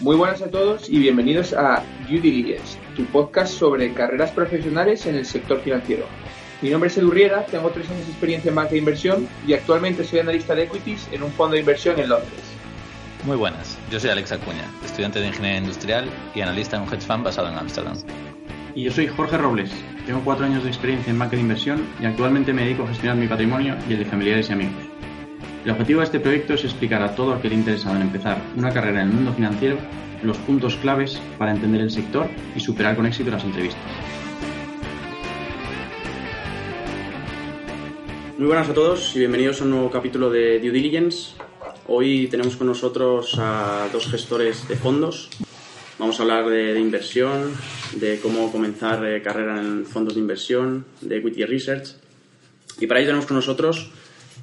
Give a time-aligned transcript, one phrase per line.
[0.00, 5.14] Muy buenas a todos y bienvenidos a Due Diligence, tu podcast sobre carreras profesionales en
[5.14, 6.06] el sector financiero.
[6.62, 9.52] Mi nombre es Edu Riera, tengo tres años de experiencia en banca de inversión y
[9.52, 12.40] actualmente soy analista de equities en un fondo de inversión en Londres.
[13.26, 17.02] Muy buenas, yo soy Alex Acuña, estudiante de Ingeniería Industrial y analista en un hedge
[17.02, 17.98] fund basado en Ámsterdam.
[18.74, 19.70] Y yo soy Jorge Robles,
[20.06, 23.18] tengo cuatro años de experiencia en banca de inversión y actualmente me dedico a gestionar
[23.18, 24.82] mi patrimonio y el de familiares y amigos.
[25.62, 29.02] El objetivo de este proyecto es explicar a todo aquel interesado en empezar una carrera
[29.02, 29.76] en el mundo financiero
[30.22, 33.82] los puntos claves para entender el sector y superar con éxito las entrevistas.
[38.38, 41.32] Muy buenas a todos y bienvenidos a un nuevo capítulo de Due Diligence.
[41.88, 45.28] Hoy tenemos con nosotros a dos gestores de fondos.
[45.98, 47.52] Vamos a hablar de, de inversión,
[47.96, 51.96] de cómo comenzar eh, carrera en fondos de inversión, de equity research.
[52.80, 53.90] Y para ello tenemos con nosotros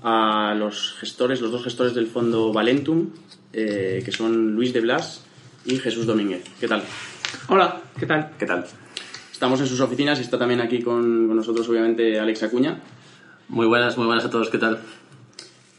[0.03, 3.09] a los gestores, los dos gestores del fondo Valentum,
[3.53, 5.25] eh, que son Luis de Blas
[5.65, 6.43] y Jesús Domínguez.
[6.59, 6.83] ¿Qué tal?
[7.49, 8.31] Hola, ¿qué tal?
[8.37, 8.65] ¿Qué tal?
[9.31, 12.79] Estamos en sus oficinas y está también aquí con, con nosotros, obviamente, Alex Acuña.
[13.49, 14.79] Muy buenas, muy buenas a todos, ¿qué tal?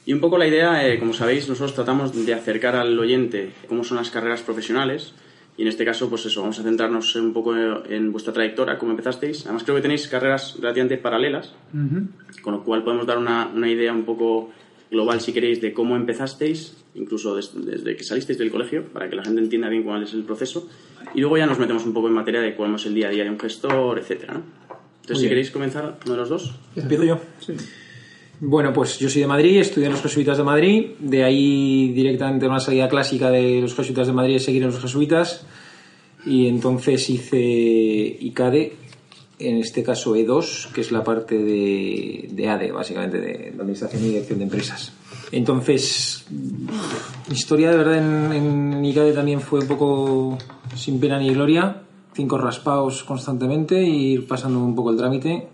[0.06, 3.84] Y un poco la idea, eh, como sabéis, nosotros tratamos de acercar al oyente cómo
[3.84, 5.12] son las carreras profesionales.
[5.58, 8.92] Y en este caso, pues eso, vamos a centrarnos un poco en vuestra trayectoria, cómo
[8.92, 9.44] empezasteis.
[9.44, 11.52] Además, creo que tenéis carreras relativamente paralelas,
[12.42, 14.50] con lo cual podemos dar una, una idea un poco
[14.90, 19.16] global, si queréis, de cómo empezasteis, incluso des- desde que salisteis del colegio, para que
[19.16, 20.68] la gente entienda bien cuál es el proceso.
[21.14, 23.10] Y luego ya nos metemos un poco en materia de cuál es el día a
[23.10, 24.34] día de un gestor, etcétera.
[24.34, 24.42] ¿no?
[25.00, 26.54] Entonces, si queréis comenzar, uno de los dos.
[26.76, 27.18] Empiezo yo.
[28.40, 32.46] Bueno, pues yo soy de Madrid, estudié en los jesuitas de Madrid, de ahí directamente
[32.46, 35.44] una salida clásica de los jesuitas de Madrid es seguir en los jesuitas
[36.24, 38.76] y entonces hice ICADE,
[39.40, 44.06] en este caso E2, que es la parte de, de ADE, básicamente, de, Administración y
[44.06, 44.92] Dirección de Empresas.
[45.32, 47.96] Entonces, mi historia de verdad
[48.36, 50.38] en, ICADE también fue un poco
[50.76, 51.82] sin pena ni gloria,
[52.14, 55.48] cinco raspados constantemente y ir pasando un poco el trámite.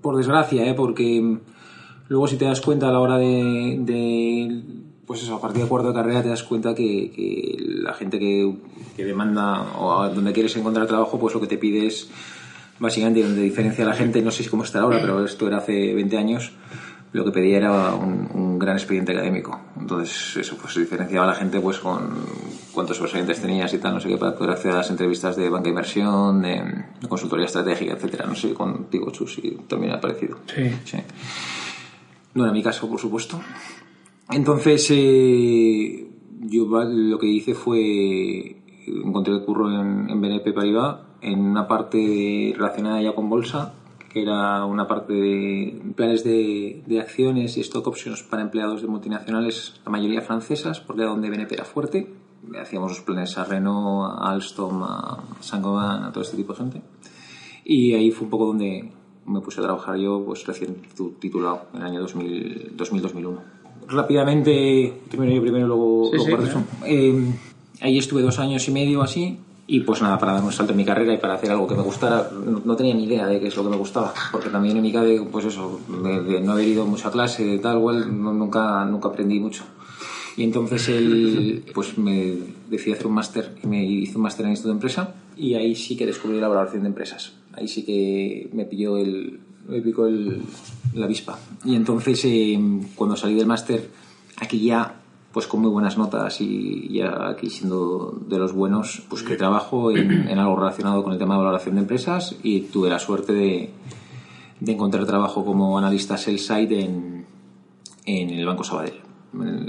[0.00, 0.74] por desgracia, ¿eh?
[0.74, 1.38] porque
[2.10, 4.62] luego si te das cuenta a la hora de, de,
[5.06, 8.18] pues eso, a partir de cuarto de carrera te das cuenta que, que la gente
[8.18, 8.52] que,
[8.96, 12.10] que demanda o a donde quieres encontrar trabajo, pues lo que te pide es
[12.80, 15.94] básicamente donde diferencia a la gente, no sé cómo estará ahora, pero esto era hace
[15.94, 16.50] 20 años,
[17.12, 19.60] lo que pedía era un, un gran expediente académico.
[19.78, 22.10] Entonces, eso pues diferenciaba a la gente pues con
[22.72, 25.48] cuántos sobresalientes tenías y tal, no sé qué, para poder acceder a las entrevistas de
[25.48, 26.60] banca de inversión, de,
[27.00, 28.26] de consultoría estratégica, etcétera.
[28.26, 30.38] No sé contigo, Chus, si también ha parecido.
[30.52, 30.96] Sí.
[32.34, 33.40] No era mi caso, por supuesto.
[34.30, 36.08] Entonces, eh,
[36.40, 42.52] yo lo que hice fue encontré el curro en, en BNP Paribas en una parte
[42.56, 43.74] relacionada ya con bolsa,
[44.08, 48.88] que era una parte de planes de, de acciones y stock options para empleados de
[48.88, 52.12] multinacionales, la mayoría francesas, porque era donde BNP era fuerte.
[52.60, 56.82] Hacíamos los planes a Renault, a Alstom, a Saint-Gobain, a todo este tipo de gente.
[57.64, 58.90] Y ahí fue un poco donde
[59.30, 63.38] me puse a trabajar yo, pues recién tu- titulado, en el año 2000 2000-2001.
[63.88, 66.58] Rápidamente, primero yo primero, luego, Sí, luego sí.
[66.86, 67.32] Eh,
[67.80, 69.38] ahí estuve dos años y medio así.
[69.66, 71.76] Y pues nada, para dar un salto en mi carrera y para hacer algo que
[71.76, 74.48] me gustara, no, no tenía ni idea de qué es lo que me gustaba, porque
[74.48, 77.58] también en mi CADE, pues eso, de, de no haber ido mucho a clase, de
[77.60, 79.62] tal, igual, no- nunca, nunca aprendí mucho.
[80.36, 82.36] Y entonces él, pues me
[82.68, 85.76] decidí hacer un máster y me hice un máster en Instituto de Empresa y ahí
[85.76, 87.34] sí que descubrí la valoración de empresas.
[87.52, 90.42] Ahí sí que me pilló el, me picó el,
[90.94, 91.38] la avispa.
[91.64, 92.58] Y entonces eh,
[92.94, 93.90] cuando salí del máster,
[94.38, 94.96] aquí ya
[95.32, 99.92] pues con muy buenas notas y ya aquí siendo de los buenos, pues que trabajo
[99.92, 103.70] en, algo relacionado con el tema de valoración de empresas y tuve la suerte de,
[104.58, 107.26] de encontrar trabajo como analista sell side en,
[108.06, 109.00] en el Banco Sabadell,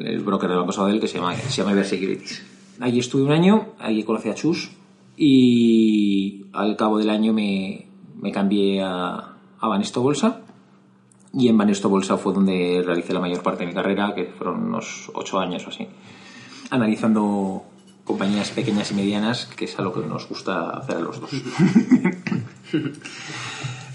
[0.04, 2.44] el, broker del Banco Sabadell que se llama, se llama Iber Securities.
[2.80, 4.72] Allí estuve un año, allí conocí a Chus
[5.18, 7.88] y al cabo del año me,
[8.20, 10.42] me cambié a, a Banesto Bolsa
[11.34, 14.64] y en Banesto Bolsa fue donde realicé la mayor parte de mi carrera, que fueron
[14.66, 15.88] unos ocho años o así,
[16.70, 17.64] analizando
[18.04, 21.32] compañías pequeñas y medianas, que es a lo que nos gusta hacer a los dos.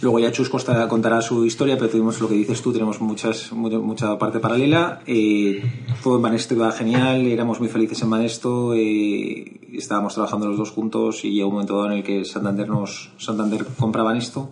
[0.03, 3.51] Luego ya Chus Costa contará su historia, pero tuvimos lo que dices tú, tenemos muchas,
[3.53, 5.01] mucha, parte paralela.
[5.07, 5.63] Eh,
[6.03, 10.71] todo en Banesto iba genial, éramos muy felices en Banesto, eh, estábamos trabajando los dos
[10.71, 14.51] juntos y llegó un momento dado en el que Santander, nos, Santander compra Banesto.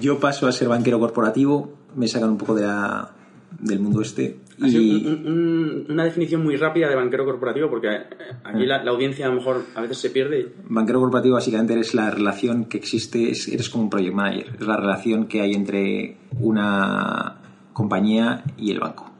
[0.00, 3.10] Yo paso a ser banquero corporativo, me sacan un poco de la,
[3.60, 4.38] del mundo este.
[4.58, 8.00] Y, un- un- una definición muy rápida de banquero corporativo, porque eh,
[8.44, 10.52] aquí la, la audiencia a lo mejor a veces se pierde.
[10.68, 14.66] Banquero corporativo básicamente es la relación que existe, es- eres como un project manager, es
[14.66, 17.36] la relación que hay entre una
[17.72, 19.10] compañía y el banco.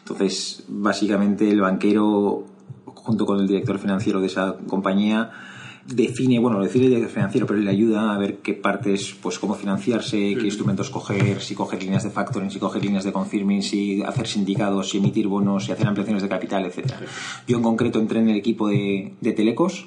[0.00, 2.44] Entonces, básicamente el banquero,
[2.84, 5.30] junto con el director financiero de esa compañía,
[5.88, 9.38] define, bueno, lo define el director financiero, pero le ayuda a ver qué partes, pues
[9.38, 13.62] cómo financiarse, qué instrumentos coger, si coger líneas de factoring, si coger líneas de confirming,
[13.62, 17.00] si hacer sindicados, si emitir bonos, si hacer ampliaciones de capital, etcétera.
[17.46, 19.86] Yo en concreto entré en el equipo de, de Telecos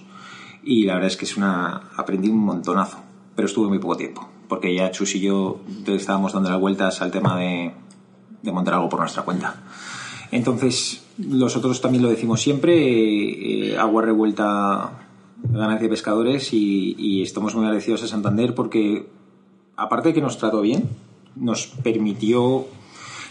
[0.64, 2.98] y la verdad es que es una aprendí un montonazo,
[3.36, 7.12] pero estuve muy poco tiempo, porque ya Chus y yo estábamos dando las vueltas al
[7.12, 7.74] tema de,
[8.42, 9.56] de montar algo por nuestra cuenta.
[10.32, 15.01] Entonces, nosotros también lo decimos siempre, eh, eh, agua revuelta,
[15.44, 19.08] ganancia de pescadores y, y estamos muy agradecidos a Santander porque,
[19.76, 20.90] aparte de que nos trató bien,
[21.36, 22.66] nos permitió,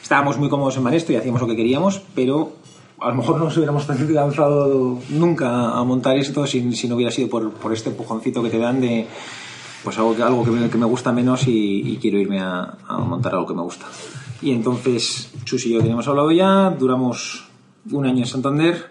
[0.03, 2.53] estábamos muy cómodos en Manesto y hacíamos lo que queríamos, pero
[3.01, 7.11] a lo mejor no nos hubiéramos lanzado nunca a montar esto si, si no hubiera
[7.11, 9.07] sido por, por este empujoncito que te dan de
[9.83, 12.77] pues algo que, algo que, me, que me gusta menos y, y quiero irme a,
[12.87, 13.87] a montar algo que me gusta.
[14.43, 17.45] Y entonces Chus y yo teníamos hablado ya, duramos
[17.91, 18.89] un año en Santander,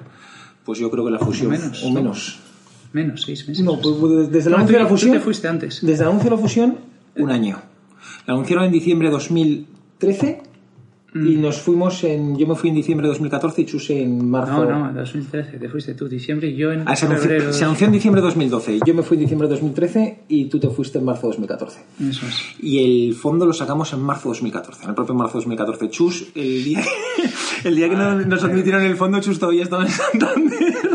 [0.65, 1.51] pues yo creo que la fusión...
[1.51, 1.93] menos, o ¿no?
[1.93, 2.39] menos.
[2.93, 3.63] Menos, seis meses.
[3.63, 5.13] No, pues, pues, desde el anuncio de la tú fusión...
[5.13, 5.79] te fuiste antes.
[5.81, 6.77] Desde el anuncio de la fusión,
[7.15, 7.61] un año.
[8.25, 10.48] La anunciaron en diciembre de 2013
[11.15, 12.37] y nos fuimos en...
[12.37, 14.65] Yo me fui en diciembre de 2014 y Chus en marzo...
[14.65, 17.51] No, no, 2013, te fuiste tú, diciembre y yo en Ah, se, anunció, febrero.
[17.53, 18.79] se anunció en diciembre de 2012.
[18.85, 21.79] Yo me fui en diciembre de 2013 y tú te fuiste en marzo de 2014.
[22.09, 22.35] Eso es.
[22.63, 24.83] Y el fondo lo sacamos en marzo de 2014.
[24.83, 25.89] En el propio marzo de 2014.
[25.89, 27.29] Chus, el día que,
[27.67, 30.89] el día que nos, nos admitieron el fondo, Chus todavía estaba en Santander.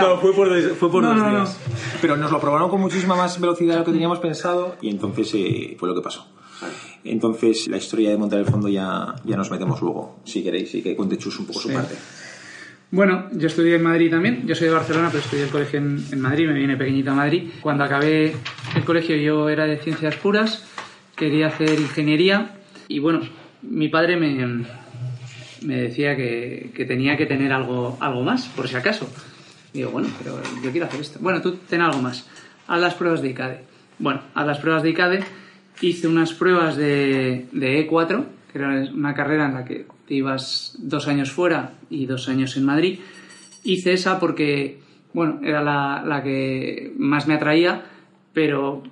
[0.00, 1.38] No, fue por, fue por No, dos no, no.
[1.38, 1.58] días.
[2.00, 5.30] Pero nos lo aprobaron con muchísima más velocidad de lo que teníamos pensado y entonces
[5.34, 6.26] eh, fue lo que pasó.
[7.04, 10.82] Entonces, la historia de montar el fondo ya, ya nos metemos luego, si queréis, y
[10.82, 11.74] que cuente Chus un poco su Sí.
[11.74, 11.94] parte.
[12.90, 14.46] Bueno, yo estudié en Madrid también.
[14.46, 16.46] Yo soy de Barcelona, pero estudié el colegio en, en Madrid.
[16.46, 17.50] Me vine pequeñito a Madrid.
[17.60, 18.34] Cuando acabé
[18.76, 20.64] el colegio yo era de ciencias puras.
[21.16, 22.54] Quería hacer ingeniería.
[22.88, 23.20] Y bueno,
[23.62, 24.64] mi padre me,
[25.62, 29.08] me decía que, que tenía que tener algo, algo más, por si acaso.
[29.72, 31.18] Digo, bueno, pero yo quiero hacer esto.
[31.20, 32.28] Bueno, tú ten algo más.
[32.68, 33.64] Haz las pruebas de ICADE.
[33.98, 35.24] Bueno, haz las pruebas de ICADE.
[35.80, 40.76] Hice unas pruebas de, de E4, que era una carrera en la que te ibas
[40.78, 43.00] dos años fuera y dos años en Madrid.
[43.64, 44.78] Hice esa porque,
[45.12, 47.82] bueno, era la, la que más me atraía,
[48.32, 48.82] pero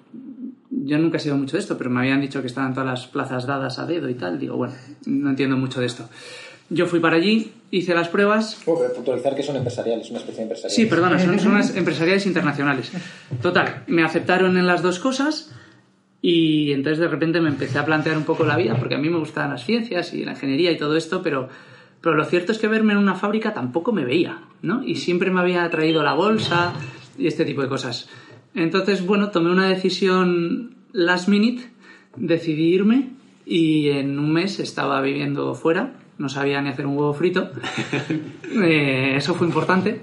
[0.71, 3.07] yo nunca he sido mucho de esto, pero me habían dicho que estaban todas las
[3.07, 4.39] plazas dadas a dedo y tal.
[4.39, 4.75] Digo, bueno,
[5.07, 6.09] no entiendo mucho de esto.
[6.71, 10.75] Yo fui para allí, hice las pruebas, puntualizar que son empresariales, una especie de empresarial.
[10.75, 12.91] Sí, perdona, son, son unas empresariales internacionales.
[13.43, 15.53] Total, me aceptaron en las dos cosas
[16.25, 19.11] y entonces de repente me empecé a plantear un poco la vida, porque a mí
[19.11, 21.49] me gustaban las ciencias y la ingeniería y todo esto, pero,
[22.01, 24.85] pero lo cierto es que verme en una fábrica tampoco me veía, ¿no?
[24.85, 26.75] Y siempre me había atraído la bolsa
[27.19, 28.09] y este tipo de cosas.
[28.55, 31.65] Entonces, bueno, tomé una decisión last minute,
[32.17, 33.11] decidí irme
[33.45, 37.51] y en un mes estaba viviendo fuera, no sabía ni hacer un huevo frito.
[38.55, 40.03] Eh, eso fue importante.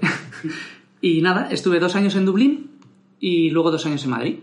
[1.00, 2.70] y nada, estuve dos años en Dublín
[3.20, 4.36] y luego dos años en Madrid.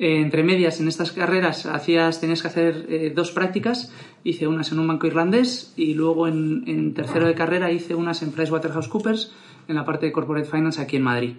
[0.00, 3.92] Eh, entre medias, en estas carreras hacías, tenías que hacer eh, dos prácticas.
[4.24, 8.22] Hice unas en un banco irlandés y luego en, en tercero de carrera hice unas
[8.22, 9.30] en PricewaterhouseCoopers
[9.68, 11.34] en la parte de Corporate Finance aquí en Madrid.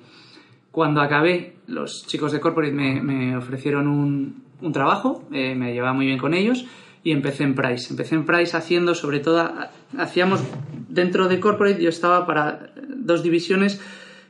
[0.70, 6.06] Cuando acabé, los chicos de Corporate me, ofrecieron un, un trabajo, eh, me llevaba muy
[6.06, 6.68] bien con ellos
[7.04, 7.88] y empecé en Price.
[7.90, 9.52] Empecé en Price haciendo, sobre todo,
[9.98, 10.44] hacíamos
[10.88, 13.82] dentro de Corporate, yo estaba para dos divisiones,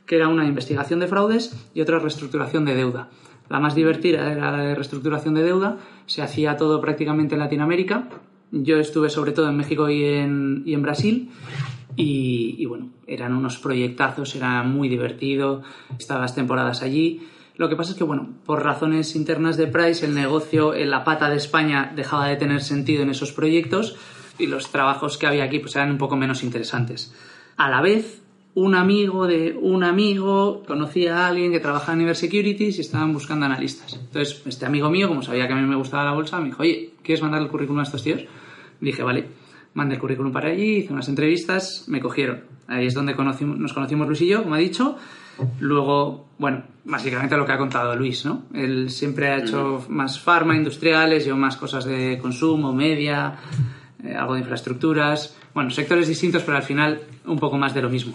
[0.06, 3.10] que era una investigación de fraudes y otra reestructuración de deuda.
[3.48, 8.08] La más divertida era la de reestructuración de deuda, se hacía todo prácticamente en Latinoamérica.
[8.50, 11.30] Yo estuve sobre todo en México y en, y en Brasil
[11.96, 15.62] y, bueno, eran unos proyectazos, era muy divertido,
[15.98, 17.26] estaba las temporadas allí.
[17.56, 21.04] Lo que pasa es que, bueno, por razones internas de Price, el negocio en la
[21.04, 23.96] pata de España dejaba de tener sentido en esos proyectos
[24.38, 27.14] y los trabajos que había aquí pues eran un poco menos interesantes.
[27.58, 28.21] A la vez,
[28.54, 33.12] un amigo de un amigo conocía a alguien que trabajaba en Niver Securities y estaban
[33.12, 33.94] buscando analistas.
[33.94, 36.62] Entonces, este amigo mío, como sabía que a mí me gustaba la bolsa, me dijo,
[36.62, 38.24] oye, ¿quieres mandar el currículum a estos tíos?
[38.80, 39.26] Dije, vale,
[39.74, 42.44] mandé el currículum para allí, hice unas entrevistas, me cogieron.
[42.68, 44.96] Ahí es donde conocimos, nos conocimos Luis y yo, como he dicho,
[45.60, 48.44] Luego, bueno, básicamente lo que ha contado Luis, ¿no?
[48.54, 53.36] Él siempre ha hecho más farma, industriales, yo más cosas de consumo, media,
[54.04, 57.90] eh, algo de infraestructuras, bueno, sectores distintos, pero al final un poco más de lo
[57.90, 58.12] mismo.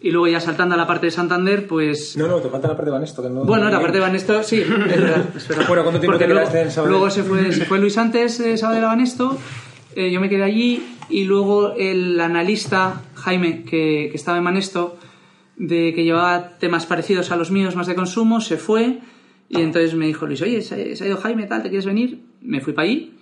[0.00, 2.16] Y luego ya saltando a la parte de Santander, pues...
[2.16, 3.22] No, no, te falta la parte de Banesto.
[3.22, 5.24] Que no, Bueno, la parte de Banesto, sí, es verdad.
[5.36, 5.64] es verdad.
[5.68, 6.90] Bueno, ¿cuánto tiempo Porque te luego, en Sabadell?
[6.92, 9.38] luego se fue, se fue Luis antes de Sabadell a Banesto,
[9.94, 14.96] eh, yo me quedé allí y luego el analista Jaime, que, que estaba en Banesto,
[15.56, 18.98] de que llevaba temas parecidos a los míos, más de consumo, se fue
[19.48, 22.22] y entonces me dijo Luis, oye, se, se ha ido Jaime, tal, ¿te quieres venir?
[22.40, 23.14] Me fui para allí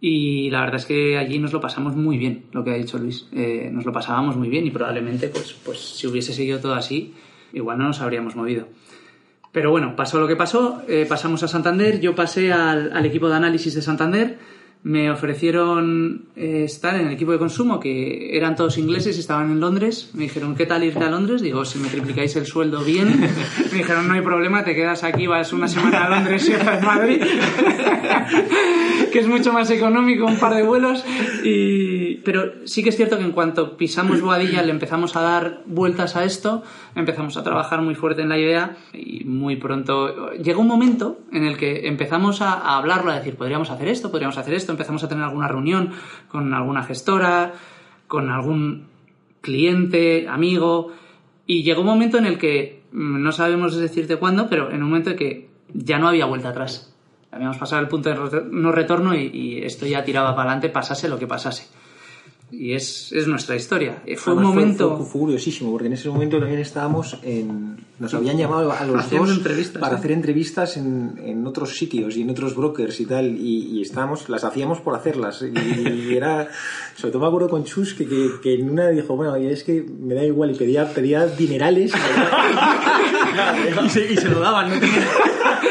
[0.00, 2.98] y la verdad es que allí nos lo pasamos muy bien, lo que ha dicho
[2.98, 3.28] Luis.
[3.32, 7.14] Eh, nos lo pasábamos muy bien y probablemente, pues, pues si hubiese seguido todo así,
[7.52, 8.68] igual no nos habríamos movido.
[9.52, 13.28] Pero bueno, pasó lo que pasó, eh, pasamos a Santander, yo pasé al, al equipo
[13.28, 14.38] de análisis de Santander,
[14.86, 19.50] me ofrecieron eh, estar en el equipo de consumo, que eran todos ingleses y estaban
[19.50, 20.10] en Londres.
[20.14, 21.42] Me dijeron, ¿qué tal irte a Londres?
[21.42, 23.18] Digo, si me triplicáis el sueldo bien.
[23.72, 26.78] Me dijeron, no hay problema, te quedas aquí, vas una semana a Londres y otra
[26.78, 27.20] en Madrid.
[29.12, 31.04] que es mucho más económico, un par de vuelos.
[31.42, 32.18] Y...
[32.18, 36.14] Pero sí que es cierto que en cuanto pisamos Boadilla le empezamos a dar vueltas
[36.14, 36.62] a esto,
[36.96, 41.44] empezamos a trabajar muy fuerte en la idea y muy pronto llegó un momento en
[41.44, 45.04] el que empezamos a, a hablarlo, a decir, podríamos hacer esto, podríamos hacer esto, empezamos
[45.04, 45.92] a tener alguna reunión
[46.28, 47.52] con alguna gestora,
[48.08, 48.86] con algún
[49.42, 50.92] cliente, amigo,
[51.46, 54.88] y llegó un momento en el que mm, no sabemos decirte cuándo, pero en un
[54.88, 56.94] momento en que ya no había vuelta atrás.
[57.30, 61.08] Habíamos pasado el punto de no retorno y, y esto ya tiraba para adelante, pasase
[61.08, 61.68] lo que pasase.
[62.50, 64.02] Y es, es nuestra historia.
[64.06, 64.96] Eh, Fue un Además, momento...
[64.96, 67.84] Fue, fue curiosísimo, porque en ese momento también estábamos en.
[67.98, 69.98] Nos habían llamado a los Haciendo dos entrevistas, para ¿eh?
[69.98, 73.36] hacer entrevistas en, en otros sitios y en otros brokers y tal.
[73.36, 75.42] Y, y estábamos, las hacíamos por hacerlas.
[75.42, 76.48] Y, y era.
[76.94, 79.82] Sobre todo me acuerdo con Chus que, que, que en una dijo, bueno, es que
[79.82, 80.52] me da igual.
[80.52, 81.92] Y pedía, pedía dinerales.
[83.84, 84.76] y, se, y se lo daban, ¿no?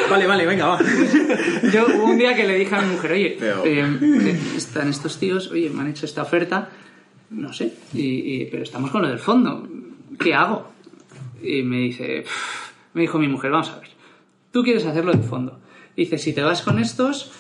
[0.10, 0.80] Vale, vale, venga, va.
[1.74, 5.18] Yo hubo un día que le dije a mi mujer, oye, eh, eh, están estos
[5.20, 6.70] tíos, oye, me han hecho esta oferta,
[7.32, 8.02] no sé, y,
[8.42, 9.68] y- pero estamos con lo del fondo,
[10.20, 10.72] ¿qué hago?
[11.42, 12.24] Y me dice,
[12.94, 13.90] me dijo mi mujer, vamos a ver,
[14.52, 15.60] tú quieres hacerlo del fondo.
[15.98, 17.32] Dice, si te vas con estos,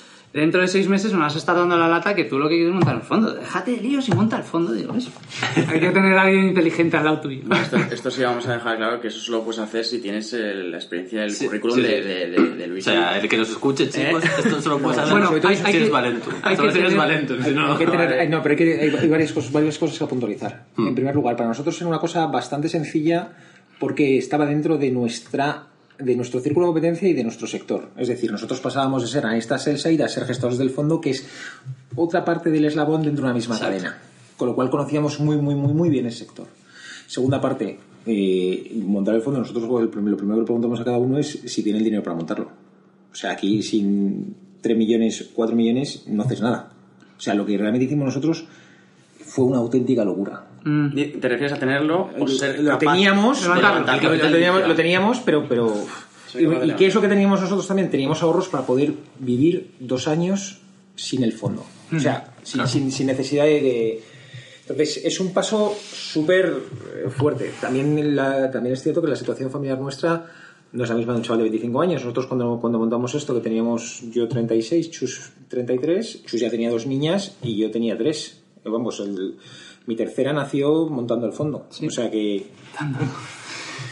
[0.42, 2.56] dentro de seis meses me vas a estar dando la lata que tú lo que
[2.56, 3.34] quieres es montar el fondo.
[3.34, 4.74] Déjate de líos y monta el fondo.
[4.74, 5.10] Digo, eso.
[5.68, 7.42] Hay que tener a alguien inteligente al lado tuyo.
[7.54, 10.32] Esto, esto sí vamos a dejar claro que eso solo lo puedes hacer si tienes
[10.34, 12.08] el- la experiencia del Sí, currículum sí, de, sí.
[12.08, 12.84] de, de- de O Luis.
[12.84, 15.88] sea, el que nos escuche, chicos, esto solo puedes hacer Bueno, hay- si hay eres
[15.88, 16.30] que- valento.
[16.44, 17.78] hay Solo que si eres tener- valento, hay- no,
[18.44, 20.66] pero hay, que- hay- hay varias, cosas, varias cosas que puntualizar.
[20.76, 20.88] Hmm.
[20.88, 23.30] En primer lugar, para nosotros era una cosa bastante sencilla
[23.80, 25.68] porque estaba dentro de nuestra
[26.00, 27.90] de nuestro círculo de competencia y de nuestro sector.
[27.98, 31.26] Es decir, nosotros pasábamos de ser analistas sell a ser gestores del fondo, que es
[31.96, 33.76] otra parte del eslabón dentro de una misma Exacto.
[33.78, 33.98] cadena.
[34.38, 36.48] Con lo cual conocíamos muy, muy, muy, muy bien el sector.
[37.08, 39.40] Segunda parte, eh, montar el fondo.
[39.40, 41.86] Nosotros lo prim- lo primero que le preguntamos a cada uno es si tiene el
[41.86, 42.50] dinero para montarlo.
[43.12, 46.72] O sea, aquí sin 3 millones, 4 millones, no haces nada.
[47.18, 48.46] O sea, lo que realmente hicimos nosotros
[49.22, 50.48] fue una auténtica locura.
[50.66, 50.90] Mm.
[51.22, 53.56] ¿Te refieres a tenerlo o ser lo capaz teníamos, de lo,
[54.16, 55.48] lo teníamos, lo teníamos, pero...
[55.48, 55.74] pero
[56.34, 57.90] ¿Y, y qué es lo que teníamos nosotros también?
[57.90, 60.60] Teníamos ahorros para poder vivir dos años
[60.96, 61.64] sin el fondo.
[61.96, 63.62] O sea, sin, sin- sin necesidad de...
[63.62, 64.04] de-
[64.62, 66.48] Entonces, es un paso súper
[67.06, 67.52] eh, fuerte.
[67.62, 70.26] También, la- también es cierto que la situación familiar nuestra
[70.74, 72.02] no es la misma de un chaval de 25 años.
[72.04, 76.86] Nosotros cuando, cuando montamos esto, que teníamos yo 36, Chus 33, Chus ya tenía dos
[76.88, 78.42] niñas y yo tenía tres.
[78.66, 79.36] Vamos, el-
[79.88, 81.68] mi tercera nació montando el fondo.
[81.70, 82.48] O sea que...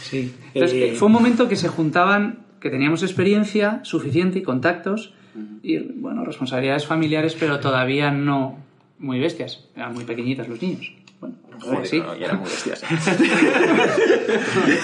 [0.02, 0.34] Sí.
[0.54, 5.14] Entonces, Eh, eh, fue un momento que se juntaban, que teníamos experiencia suficiente y contactos
[5.64, 8.58] y, bueno, responsabilidades familiares, pero todavía no
[9.00, 9.66] muy bestias.
[9.76, 10.94] Eran muy pequeñitas los niños.
[11.60, 12.00] Joder, sí.
[12.00, 12.84] no, ya eran muy bestias.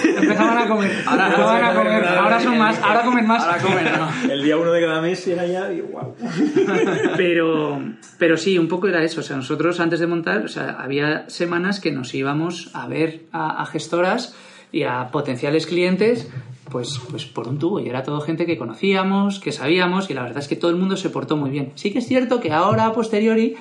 [0.06, 0.92] Empezaban a comer.
[1.06, 2.02] Ahora no, Empezaban a comer.
[2.02, 2.78] no, Ahora son más.
[2.82, 3.42] Ahora comen más.
[3.44, 4.08] Ahora comen, ¿no?
[4.32, 6.14] El día uno de cada mes era ya y wow.
[7.16, 7.80] Pero,
[8.18, 9.20] pero sí, un poco era eso.
[9.20, 13.22] O sea, nosotros antes de montar, o sea, había semanas que nos íbamos a ver
[13.32, 14.34] a, a gestoras
[14.72, 16.30] y a potenciales clientes,
[16.70, 17.80] pues, pues por un tubo.
[17.80, 20.76] Y era todo gente que conocíamos, que sabíamos, y la verdad es que todo el
[20.76, 21.72] mundo se portó muy bien.
[21.74, 23.56] Sí que es cierto que ahora, a posteriori,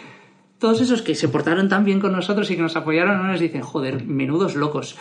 [0.60, 3.39] todos esos que se portaron tan bien con nosotros y que nos apoyaron, no nos
[3.39, 4.98] dicen, joder, menudos locos.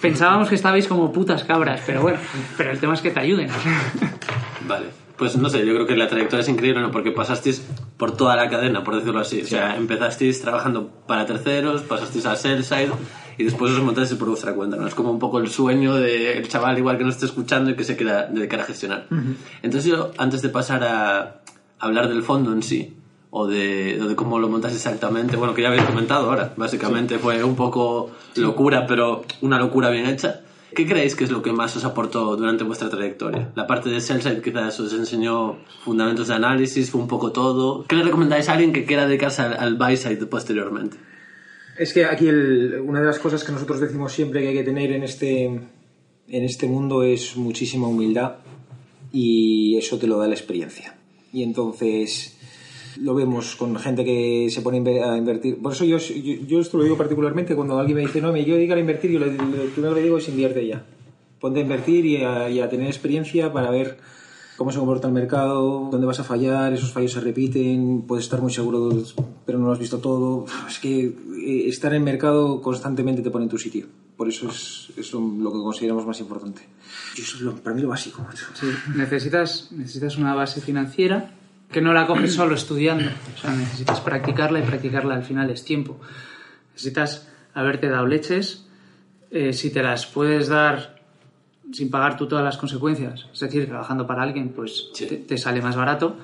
[0.00, 2.18] Pensábamos que estabais como putas cabras, pero bueno,
[2.56, 3.48] pero el tema es que te ayuden.
[4.68, 4.86] Vale.
[5.16, 6.92] Pues no sé, yo creo que la trayectoria es increíble, ¿no?
[6.92, 9.40] Porque pasasteis por toda la cadena, por decirlo así.
[9.42, 12.92] O sea, empezasteis trabajando para terceros, pasasteis a sell side
[13.36, 14.86] y después os montasteis por vuestra cuenta, ¿no?
[14.86, 17.82] Es como un poco el sueño del chaval igual que nos esté escuchando y que
[17.82, 19.06] se queda dedicar a gestionar.
[19.62, 21.40] Entonces yo, antes de pasar a
[21.80, 22.97] hablar del fondo en sí,
[23.30, 27.18] o de, o de cómo lo montas exactamente, bueno, que ya habéis comentado ahora, básicamente
[27.18, 30.40] fue un poco locura, pero una locura bien hecha.
[30.74, 33.50] ¿Qué creéis que es lo que más os aportó durante vuestra trayectoria?
[33.56, 37.84] La parte de Sellside quizás os enseñó fundamentos de análisis, fue un poco todo.
[37.88, 40.96] ¿Qué le recomendáis a alguien que quiera dedicarse al, al buy-side posteriormente?
[41.78, 44.62] Es que aquí el- una de las cosas que nosotros decimos siempre que hay que
[44.64, 48.32] tener en este, en este mundo es muchísima humildad
[49.12, 50.96] y eso te lo da la experiencia.
[51.32, 52.37] Y entonces
[53.00, 55.58] lo vemos con gente que se pone a inve- a invertir.
[55.58, 58.44] Por eso yo, yo, yo esto lo digo particularmente cuando alguien me dice, no, me
[58.44, 60.84] yo dedicar a invertir, yo lo, lo primero que le digo es invierte ya.
[61.40, 63.98] Ponte a invertir y a, y a tener experiencia para ver
[64.56, 68.40] cómo se comporta el mercado, dónde vas a fallar, esos fallos se repiten, puedes estar
[68.42, 68.90] muy seguro,
[69.46, 70.46] pero no lo has visto todo.
[70.68, 73.86] Es que eh, estar en mercado constantemente te pone en tu sitio.
[74.16, 76.62] Por eso es, es lo, lo que consideramos más importante.
[77.16, 78.26] Y eso es lo- para mí lo básico.
[78.54, 81.34] Sí, necesitas, necesitas una base financiera
[81.70, 83.10] que no la coges solo estudiando.
[83.36, 86.00] O sea, necesitas practicarla y practicarla al final es tiempo.
[86.72, 88.66] Necesitas haberte dado leches.
[89.30, 90.98] eh, si te las puedes dar
[91.70, 95.60] sin pagar tú todas las consecuencias, es decir, trabajando para alguien, pues te, te sale
[95.60, 96.16] más barato.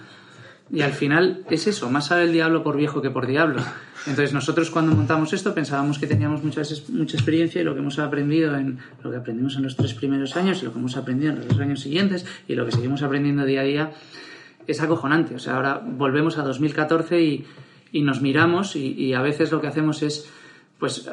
[0.70, 3.60] Y al final es eso, más sabe el diablo por viejo que por diablo.
[4.06, 7.98] Entonces nosotros cuando montamos esto pensábamos que teníamos mucha, mucha experiencia y lo que hemos
[7.98, 11.34] aprendido en lo que aprendimos en los tres primeros años y lo que hemos aprendido
[11.34, 13.92] en los años siguientes y lo que seguimos aprendiendo día a día
[14.66, 15.34] es acojonante.
[15.34, 17.46] O sea, ahora volvemos a 2014 y,
[17.92, 20.30] y nos miramos y, y a veces lo que hacemos es
[20.78, 21.08] pues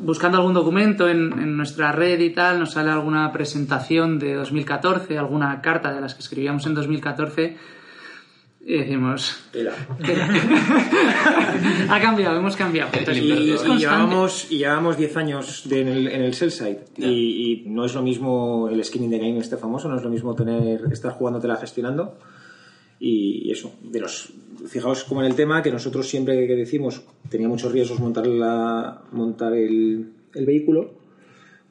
[0.00, 5.18] buscando algún documento en, en, nuestra red y tal, nos sale alguna presentación de 2014,
[5.18, 7.56] alguna carta de las que escribíamos en 2014
[8.64, 9.42] y decimos...
[9.52, 9.72] Tela.
[11.90, 12.90] ha cambiado, hemos cambiado.
[12.92, 13.64] Entonces, Y, es
[14.50, 17.94] y llevábamos 10 años de- en el, en el sell side y, y no es
[17.94, 21.12] lo mismo el skin in the game este famoso, no es lo mismo tener estar
[21.12, 22.18] jugándotela gestionando
[23.00, 24.32] y eso, de los
[24.68, 29.02] fijaos como en el tema que nosotros siempre que decimos tenía muchos riesgos montar la
[29.10, 31.00] montar el, el vehículo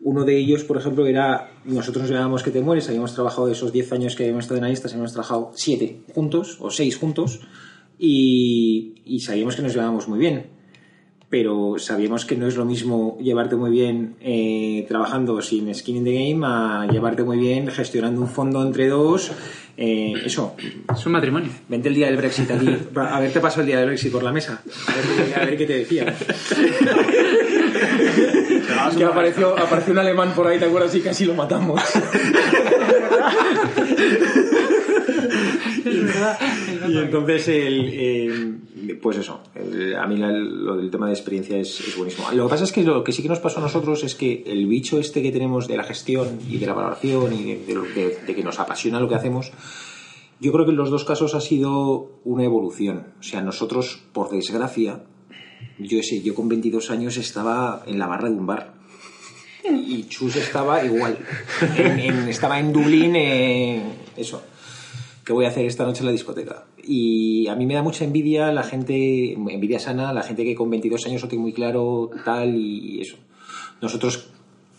[0.01, 3.73] uno de ellos, por ejemplo, era nosotros nos llamábamos que te mueres, habíamos trabajado esos
[3.73, 7.41] 10 años que habíamos estado en analistas, habíamos trabajado 7 juntos o 6 juntos
[7.97, 10.57] y, y sabíamos que nos llevábamos muy bien.
[11.29, 16.03] Pero sabíamos que no es lo mismo llevarte muy bien eh, trabajando sin skin in
[16.03, 19.31] the game a llevarte muy bien gestionando un fondo entre dos.
[19.81, 20.57] Eh, eso,
[20.93, 21.49] Es un matrimonio.
[21.69, 24.33] vente el día del Brexit aquí, a haberte pasado el día del Brexit por la
[24.33, 25.05] mesa, a ver,
[25.41, 26.05] a ver qué te decía.
[28.97, 30.93] que apareció, apareció un alemán por ahí, ¿te acuerdas?
[30.95, 31.81] Y casi lo matamos.
[36.87, 39.41] y entonces, el, eh, pues eso,
[39.99, 42.31] a mí lo del tema de experiencia es, buenísimo.
[42.31, 44.43] Lo que pasa es que lo que sí que nos pasó a nosotros es que
[44.47, 47.83] el bicho este que tenemos de la gestión y de la valoración y de, lo
[47.83, 49.51] que- nos apasiona lo que hacemos,
[50.39, 53.07] yo creo que en los dos casos ha sido una evolución.
[53.19, 55.01] O sea, nosotros, por desgracia,
[55.77, 58.73] yo sé, yo con 22 años estaba en la barra de un bar.
[59.69, 61.17] Y Chus estaba igual.
[62.29, 63.83] Estaba en Dublín, eh,
[64.17, 64.41] eso.
[65.29, 66.65] ¿Qué voy a hacer esta noche en la discoteca?
[66.83, 70.71] Y a mí me da mucha envidia la gente, envidia sana, la gente que con
[70.71, 73.15] 22 años lo tiene muy claro, tal y eso.
[73.79, 74.31] Nosotros,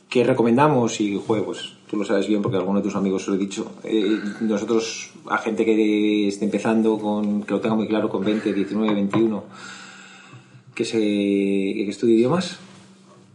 [0.08, 1.00] ¿qué recomendamos?
[1.00, 3.70] Y, pues tú lo sabes bien porque alguno de tus amigos lo he dicho.
[3.84, 8.52] Eh, nosotros, a gente que esté empezando, con, que lo tenga muy claro con 20,
[8.52, 9.44] 19, 21,
[10.74, 12.58] que, se, que estudie idiomas,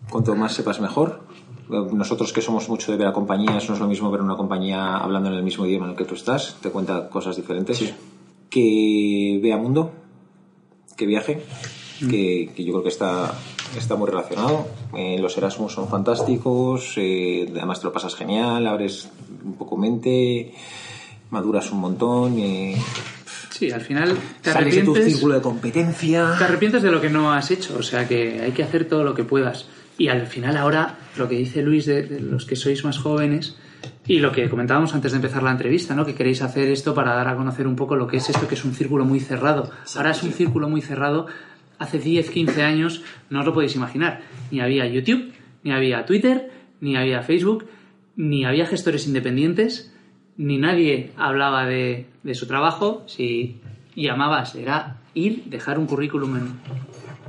[0.10, 1.22] cuanto más sepas mejor.
[1.70, 4.98] Nosotros que somos mucho de ver a compañías, no es lo mismo ver una compañía
[4.98, 7.94] hablando en el mismo idioma en el que tú estás, te cuenta cosas diferentes.
[8.50, 9.92] Que vea mundo,
[10.96, 11.42] que viaje,
[12.10, 13.34] que, que yo creo que está,
[13.76, 14.68] está muy relacionado.
[14.96, 19.10] Eh, los Erasmus son fantásticos, eh, además te lo pasas genial, abres
[19.44, 20.54] un poco mente,
[21.32, 22.38] maduras un montón.
[22.40, 22.78] eh,
[23.50, 26.36] Sí, al final te sales de tu arrepientes, círculo de competencia.
[26.38, 27.78] te arrepientes de lo que no has hecho.
[27.80, 29.66] O sea que hay que hacer todo lo que puedas.
[29.98, 33.58] Y al final ahora, lo que dice Luis de, de los que sois más jóvenes
[34.08, 36.06] y lo que comentábamos antes de empezar la entrevista, ¿no?
[36.06, 38.56] Que queréis hacer esto para dar a conocer un poco lo que es esto, que
[38.56, 39.72] es un círculo muy cerrado.
[39.96, 41.28] Ahora es un círculo muy cerrado.
[41.80, 44.22] Hace 10, 15 años no os lo podéis imaginar.
[44.52, 47.68] Ni había YouTube, ni había Twitter, ni había Facebook,
[48.16, 49.94] ni había gestores independientes,
[50.38, 53.04] ni nadie hablaba de, de su trabajo.
[53.08, 53.60] Si
[53.96, 56.60] llamabas, era ir, dejar un currículum en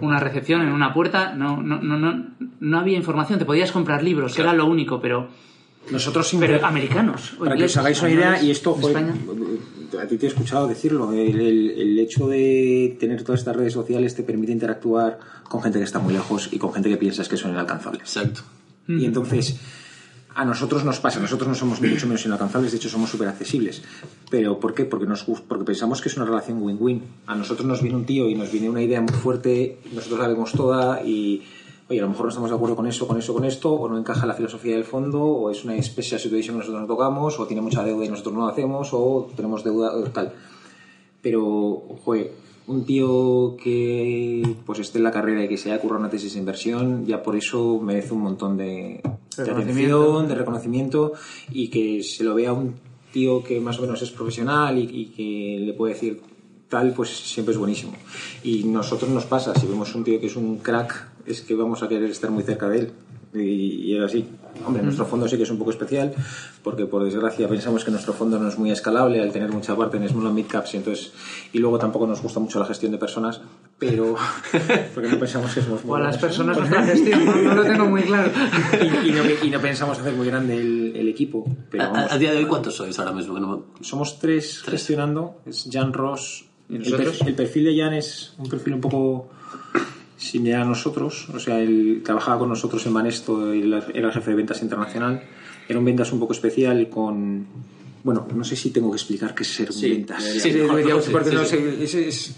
[0.00, 1.34] una recepción, en una puerta.
[1.34, 2.26] No, no, no, no,
[2.60, 3.38] no había información.
[3.38, 5.28] Te podías comprar libros, era lo único, pero,
[5.90, 7.34] Nosotros pero americanos.
[7.34, 9.14] o Para que os hagáis una idea, y esto fue, España.
[10.02, 13.72] a ti te he escuchado decirlo, el, el- el hecho de tener todas estas redes
[13.72, 17.28] sociales te permite interactuar con gente que está muy lejos y con gente que piensas
[17.28, 18.02] que son inalcanzables.
[18.16, 18.40] Exacto.
[18.88, 19.58] Y entonces,
[20.34, 23.26] a nosotros nos pasa, nosotros no somos ni mucho menos inalcanzables, de hecho somos súper
[23.28, 23.82] accesibles.
[24.30, 24.84] ¿Pero por qué?
[24.84, 27.02] Porque, nos, porque pensamos que es una relación win-win.
[27.26, 30.28] A nosotros nos viene un tío y nos viene una idea muy fuerte, nosotros la
[30.28, 31.42] vemos toda y,
[31.88, 33.88] oye, a lo mejor no estamos de acuerdo con eso, con eso, con esto, o
[33.88, 37.38] no encaja la filosofía del fondo, o es una special situation que nosotros no tocamos,
[37.38, 40.32] o tiene mucha deuda y nosotros no lo hacemos, o tenemos deuda tal.
[41.22, 42.32] Pero, joder,
[42.66, 46.34] un tío que pues esté en la carrera y que se haya currado una tesis
[46.34, 49.00] de inversión, ya por eso merece un montón de,
[49.36, 50.00] de Reconocimiento.
[50.00, 51.12] atención, de reconocimiento,
[51.52, 52.74] y que se lo vea un
[53.12, 56.20] tío que más o menos es profesional y, y que le puede decir
[56.68, 57.92] tal, pues siempre es buenísimo.
[58.42, 61.82] Y nosotros nos pasa, si vemos un tío que es un crack, es que vamos
[61.82, 62.92] a querer estar muy cerca de él.
[63.34, 64.26] Y, y es así.
[64.64, 66.14] Hombre, nuestro fondo sí que es un poco especial,
[66.62, 69.98] porque por desgracia pensamos que nuestro fondo no es muy escalable al tener mucha parte
[69.98, 71.12] en small and mid caps y entonces
[71.52, 73.42] y luego tampoco nos gusta mucho la gestión de personas,
[73.78, 74.14] pero
[74.94, 77.62] porque no pensamos que somos muy O a las personas nuestra gestión, no, no lo
[77.64, 78.30] tengo muy claro.
[79.04, 82.12] y, y no, y no pensamos hacer muy grande el, el equipo, pero A, vamos,
[82.12, 83.38] a día de hoy, ¿cuántos sois ahora mismo?
[83.38, 85.42] No somos tres, gestionando.
[85.44, 86.46] Es Jan Ross.
[86.70, 89.28] ¿Y El, per- el perfil de Jan es un perfil un poco
[90.16, 91.28] similar a nosotros.
[91.34, 95.22] O sea, él trabajaba con nosotros en Banesto, él era el jefe de ventas internacional.
[95.68, 97.46] Era un ventas un poco especial con...
[98.04, 100.22] Bueno, no sé si tengo que explicar qué es ser un Sí, ventas.
[100.22, 100.40] Sí,
[101.86, 102.34] sí, es-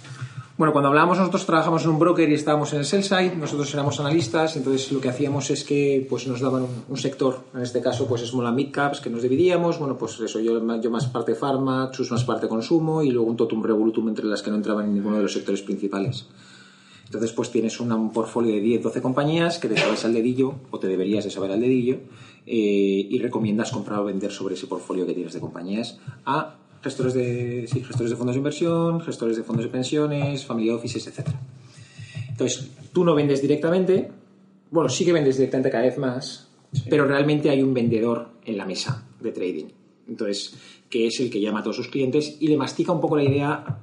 [0.57, 3.73] Bueno, cuando hablábamos nosotros trabajamos en un broker y estábamos en el sell side, nosotros
[3.75, 7.61] éramos analistas, entonces lo que hacíamos es que pues nos daban un, un sector, en
[7.63, 10.91] este caso pues small and mid caps, que nos dividíamos, bueno pues eso, yo, yo
[10.91, 14.51] más parte farma, Chus más parte consumo y luego un totum revolutum entre las que
[14.51, 16.27] no entraban en ninguno de los sectores principales.
[17.09, 20.79] Entonces, pues tienes un portfolio de 10, 12 compañías que te sabes al dedillo, o
[20.79, 22.01] te deberías de saber al dedillo,
[22.45, 27.15] eh, y recomiendas comprar o vender sobre ese portfolio que tienes de compañías a gestores
[27.15, 31.29] de, sí, gestores de fondos de inversión, gestores de fondos de pensiones, family offices, etc.
[32.29, 34.11] Entonces, tú no vendes directamente,
[34.71, 36.49] bueno, sí que vendes directamente cada vez más,
[36.91, 39.67] pero realmente hay un vendedor en la mesa de trading.
[40.09, 40.55] Entonces,
[40.91, 43.25] que es el que llama a todos sus clientes y le mastica un poco la
[43.25, 43.79] idea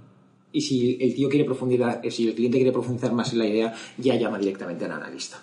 [0.56, 3.46] y si el tío quiere profundizar, eh, si el cliente quiere profundizar más en la
[3.46, 5.42] idea, ya llama directamente al analista.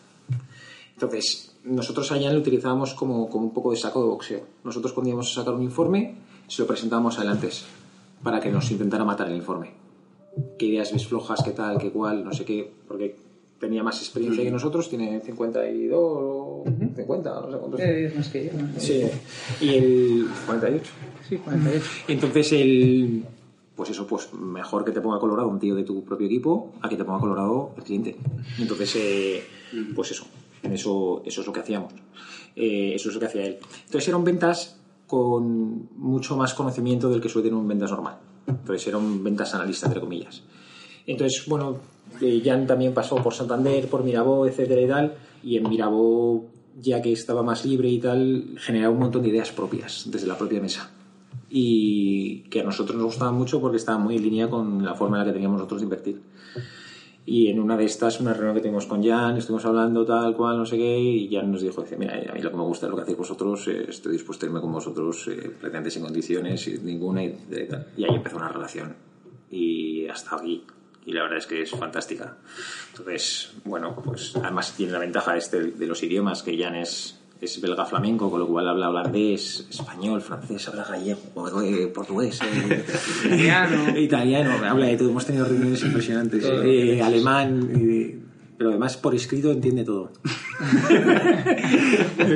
[0.95, 4.41] Entonces, nosotros a Jan lo utilizábamos como, como un poco de saco de boxeo.
[4.65, 6.15] Nosotros cuando íbamos a sacar un informe,
[6.49, 7.51] se lo presentábamos adelante
[8.23, 9.73] para que nos intentara matar el informe.
[10.59, 11.43] ¿Qué ideas ves flojas?
[11.45, 11.77] ¿Qué tal?
[11.77, 12.25] ¿Qué cual?
[12.25, 12.73] No sé qué.
[12.89, 13.15] Porque
[13.61, 16.65] tenía más experiencia que nosotros, tiene 52 o
[16.97, 17.81] 50, no sé cuántos.
[17.81, 18.53] Eh, más que yo.
[18.55, 18.81] ¿no?
[18.81, 19.03] Sí,
[19.61, 20.91] y el 48.
[21.29, 21.87] Sí, 48.
[22.09, 23.25] Entonces el
[23.83, 26.89] pues eso, pues mejor que te ponga colorado un tío de tu propio equipo a
[26.89, 28.17] que te ponga colorado el cliente.
[28.57, 29.43] Entonces, eh,
[29.93, 30.25] pues eso,
[30.63, 31.93] eso, eso es lo que hacíamos.
[32.55, 33.59] Eh, eso es lo que hacía él.
[33.87, 38.19] Entonces eran ventas con mucho más conocimiento del que suele tener un ventas normal.
[38.47, 40.45] Entonces era un ventas analista, entre comillas.
[41.05, 41.79] Entonces, bueno,
[42.21, 46.45] eh, Jan también pasó por Santander, por Mirabó, etcétera y tal, y en Mirabó,
[46.81, 50.39] ya que estaba más libre y tal, generaba un montón de ideas propias desde la
[50.39, 50.89] propia mesa.
[51.49, 55.17] Y que a nosotros nos gustaban mucho porque estaban muy en línea con la forma
[55.17, 56.21] en la que teníamos nosotros de invertir.
[57.25, 60.59] Y en una de estas, una reunión que tuvimos con Jan, estuvimos hablando tal cual,
[60.59, 62.87] no sé qué, y Jan nos dijo, dice, mira, a mí lo que me gusta
[62.87, 66.61] es lo que hacéis vosotros, eh, estoy dispuesto a irme con vosotros, eh, sin condiciones,
[66.63, 67.39] sin ninguna, y,
[67.97, 68.97] y ahí empezó una relación.
[69.51, 70.65] Y hasta aquí.
[71.07, 72.39] Y la verdad es que es fantástica.
[72.91, 77.61] Entonces, bueno, pues además tiene la ventaja este de los idiomas, que Jan es, es
[77.61, 82.85] belga flamenco, con lo cual habla holandés, español, francés, habla gallego, eh, portugués, eh,
[83.25, 83.99] Italiano.
[83.99, 85.11] italiano, habla de todo.
[85.11, 86.45] Hemos tenido reuniones impresionantes.
[86.45, 88.17] eh, alemán, eh,
[88.63, 90.13] pero además por escrito entiende todo.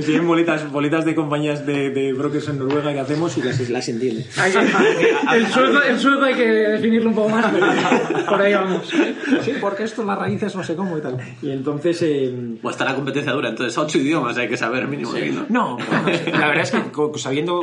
[0.05, 3.89] Tienen boletas, boletas de compañías de, de brokers en Noruega que hacemos y las, las
[3.89, 4.27] entiende.
[5.33, 7.67] El, sueco, el sueco hay que definirlo un poco más, pero
[8.29, 8.89] por ahí vamos.
[9.43, 11.17] Sí, porque esto las raíces no sé cómo y tal.
[11.41, 12.03] Y entonces...
[12.03, 15.12] eh, O está la competencia dura, entonces ocho idiomas hay que saber mínimo.
[15.49, 15.79] ¿no?
[16.33, 17.61] La verdad es que sabiendo.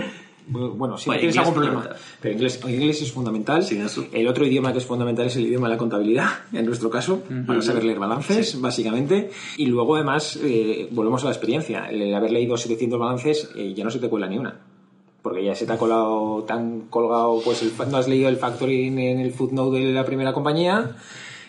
[0.48, 1.90] Bueno, si Bueno, tienes algún problema.
[2.22, 3.64] Pero inglés, inglés es fundamental.
[3.64, 3.80] Sí.
[4.12, 7.24] El otro idioma que es fundamental es el idioma de la contabilidad, en nuestro caso,
[7.48, 9.30] para saber leer balances, básicamente.
[9.58, 11.90] Y luego, además, eh, volvemos a la experiencia.
[11.90, 14.60] El haber leído 700 balances eh, ya no se te cuela ni una.
[15.22, 19.00] Porque ya se te ha colado tan colgado, pues el no has leído el factoring
[19.00, 20.98] en el footnote de la primera compañía.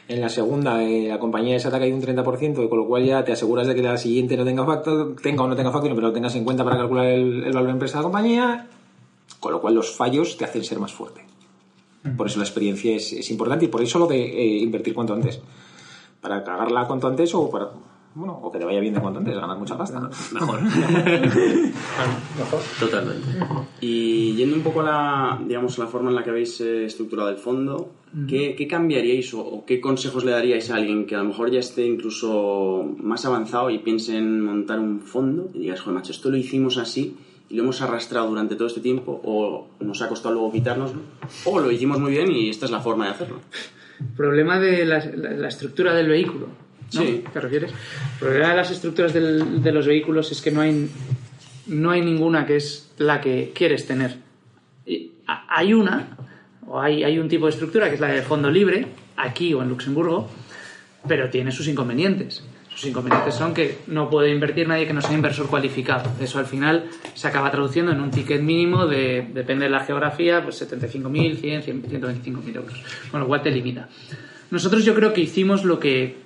[0.06, 3.04] En la segunda, eh, la compañía esa te ha caído un 30%, con lo cual
[3.04, 5.96] ya te aseguras de que la siguiente no tenga factor, tenga o no tenga factoring,
[5.96, 8.66] pero lo tengas en cuenta para calcular el, el valor de empresa de la compañía.
[9.44, 11.22] Con lo cual los fallos te hacen ser más fuerte.
[12.16, 15.12] Por eso la experiencia es, es importante y por eso lo de eh, invertir cuanto
[15.12, 15.38] antes.
[16.22, 17.68] Para cagarla cuanto antes o para.
[18.14, 20.00] Bueno, o que te vaya bien de cuanto antes, ganar mucha pasta.
[20.00, 20.08] ¿no?
[20.32, 20.60] Mejor.
[22.80, 23.28] Totalmente.
[23.82, 26.86] Y yendo un poco a la, digamos, a la forma en la que habéis eh,
[26.86, 27.90] estructurado el fondo,
[28.26, 31.50] ¿qué, qué cambiaríais o, o qué consejos le daríais a alguien que a lo mejor
[31.50, 36.12] ya esté incluso más avanzado y piense en montar un fondo y digas, joder, macho,
[36.12, 37.14] esto lo hicimos así
[37.50, 41.00] y lo hemos arrastrado durante todo este tiempo o nos ha costado luego quitárnoslo
[41.44, 43.40] o lo hicimos muy bien y esta es la forma de hacerlo?
[44.16, 46.48] Problema de la, la- la estructura del vehículo.
[46.94, 47.00] ¿no?
[47.02, 47.22] Sí.
[47.32, 47.70] ¿Te refieres?
[47.72, 50.88] El problema de las estructuras del- de los vehículos es que no hay,
[51.66, 54.16] no hay ninguna que es la que quieres tener.
[54.86, 56.16] Y hay una,
[56.66, 59.62] o hay, hay un tipo de estructura que es la de fondo libre, aquí o
[59.62, 60.28] en Luxemburgo,
[61.06, 62.42] pero tiene sus inconvenientes.
[62.74, 66.10] Sus inconvenientes son que no puede invertir nadie que no sea inversor cualificado.
[66.20, 70.42] Eso al final se acaba traduciendo en un ticket mínimo de, depende de la geografía,
[70.42, 72.82] pues 75.000, 100, 100, 125.000 euros.
[73.10, 73.88] Con lo cual te limita.
[74.50, 76.16] Nosotros yo creo que hicimos lo que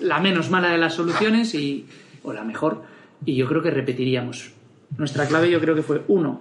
[0.00, 1.86] la menos mala de las soluciones y,
[2.22, 2.82] o la mejor,
[3.24, 4.52] y yo creo que repetiríamos.
[4.98, 6.40] Nuestra clave yo creo que fue, uno,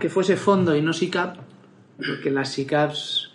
[0.00, 1.36] que fuese fondo y no SICAP,
[1.96, 3.31] porque las SICAPs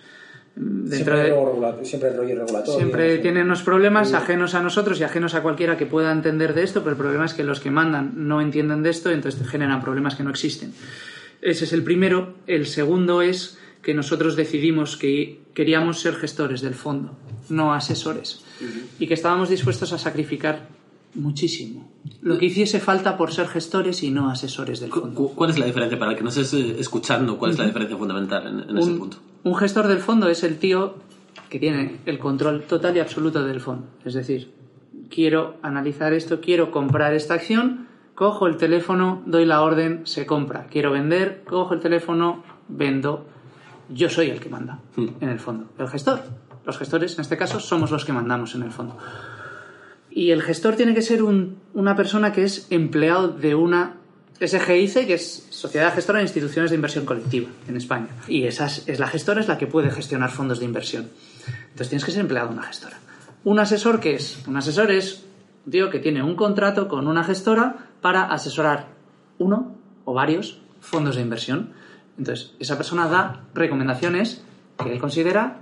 [0.59, 1.85] dentro siempre, de...
[1.85, 2.77] siempre rollo regulatorio.
[2.79, 3.21] Siempre ¿no?
[3.21, 6.81] tienen unos problemas ajenos a nosotros y ajenos a cualquiera que pueda entender de esto,
[6.81, 9.81] pero el problema es que los que mandan no entienden de esto y entonces generan
[9.81, 10.73] problemas que no existen.
[11.41, 12.33] Ese es el primero.
[12.47, 17.15] El segundo es que nosotros decidimos que queríamos ser gestores del fondo,
[17.49, 18.43] no asesores,
[18.99, 20.67] y que estábamos dispuestos a sacrificar
[21.13, 21.89] muchísimo.
[22.21, 25.13] Lo que hiciese falta por ser gestores y no asesores del fondo.
[25.15, 25.97] cu- ¿Cuál es la diferencia?
[25.97, 28.97] Para el que no estés escuchando, ¿cuál es la diferencia fundamental en, en ese un,
[28.99, 29.17] punto?
[29.47, 30.95] Un gestor del fondo es el tío
[31.49, 33.87] que tiene el control total y absoluto del fondo.
[34.03, 34.51] Es decir,
[35.09, 40.67] quiero analizar esto, quiero comprar esta acción, cojo el teléfono, doy la orden, se compra.
[40.69, 43.25] Quiero vender, cojo el teléfono, vendo.
[43.89, 45.67] Yo soy el que manda en el fondo.
[45.77, 46.21] El gestor.
[46.65, 48.97] Los gestores, en este caso, somos los que mandamos en el fondo.
[50.11, 53.93] Y el gestor tiene que ser un- una persona que es empleado de una
[54.39, 58.07] SGIC, que es Sociedad Gestora de Instituciones de Inversión Colectiva en España.
[58.27, 61.09] Y esa es, la gestora, es la que puede gestionar fondos de inversión.
[61.47, 62.97] Entonces tienes que ser empleado de una gestora.
[63.43, 64.45] ¿Un asesor qué es?
[64.47, 65.25] Un asesor es
[65.65, 68.87] un tío que tiene un contrato con una gestora para asesorar
[69.39, 71.73] uno o varios fondos de inversión.
[72.17, 74.43] Entonces, esa persona da recomendaciones
[74.77, 75.61] que él considera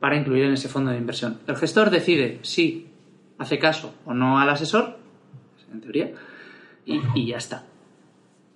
[0.00, 1.38] para incluir en ese fondo de inversión.
[1.46, 2.88] El gestor decide si
[3.38, 4.98] hace caso o no al asesor,
[5.72, 6.12] en teoría,
[6.84, 7.64] y, y ya está.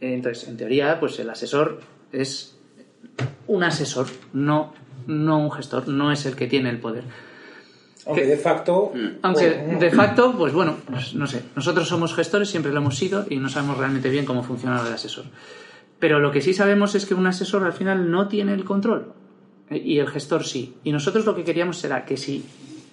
[0.00, 1.80] Entonces, en teoría, pues el asesor
[2.12, 2.58] es
[3.46, 4.72] un asesor, no,
[5.06, 7.04] no un gestor, no es el que tiene el poder.
[8.06, 8.92] Aunque de facto.
[9.22, 12.96] Aunque bueno, de facto, pues bueno, pues no sé, nosotros somos gestores, siempre lo hemos
[12.96, 15.26] sido y no sabemos realmente bien cómo funciona el asesor.
[15.98, 19.12] Pero lo que sí sabemos es que un asesor al final no tiene el control
[19.68, 20.76] eh, y el gestor sí.
[20.82, 22.44] Y nosotros lo que queríamos era que si,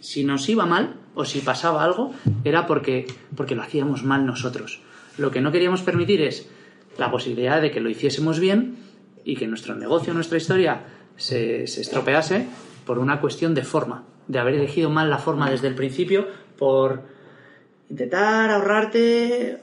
[0.01, 4.81] si nos iba mal o si pasaba algo, era porque, porque lo hacíamos mal nosotros.
[5.17, 6.49] Lo que no queríamos permitir es
[6.97, 8.77] la posibilidad de que lo hiciésemos bien
[9.23, 10.81] y que nuestro negocio, nuestra historia
[11.15, 12.47] se, se estropease
[12.85, 17.03] por una cuestión de forma, de haber elegido mal la forma desde el principio por
[17.89, 19.59] intentar ahorrarte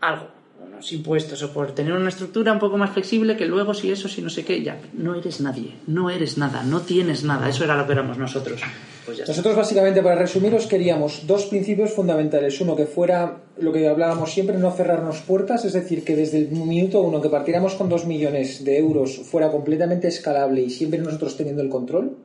[0.00, 0.33] algo,
[0.66, 4.08] unos impuestos o por tener una estructura un poco más flexible que luego si eso,
[4.08, 7.64] si no sé qué, ya, no eres nadie, no eres nada, no tienes nada, eso
[7.64, 8.60] era lo que éramos nosotros.
[9.04, 9.24] Pues ya.
[9.26, 12.60] Nosotros básicamente, para resumiros, queríamos dos principios fundamentales.
[12.60, 16.50] Uno, que fuera lo que hablábamos siempre, no cerrarnos puertas, es decir, que desde el
[16.50, 21.36] minuto uno que partiéramos con dos millones de euros fuera completamente escalable y siempre nosotros
[21.36, 22.16] teniendo el control.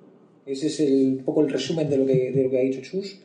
[0.45, 2.81] Ese es el, un poco el resumen de lo que, de lo que ha dicho
[2.81, 3.19] Chus.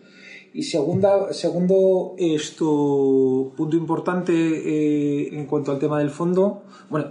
[0.54, 7.06] Y segunda, segundo esto, punto importante eh, en cuanto al tema del fondo, bueno,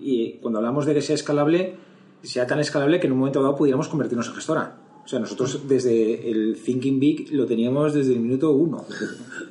[0.00, 1.76] y cuando hablamos de que sea escalable,
[2.24, 4.76] sea tan escalable que en un momento dado pudiéramos convertirnos en gestora.
[5.04, 8.84] O sea, nosotros desde el Thinking Big lo teníamos desde el minuto uno.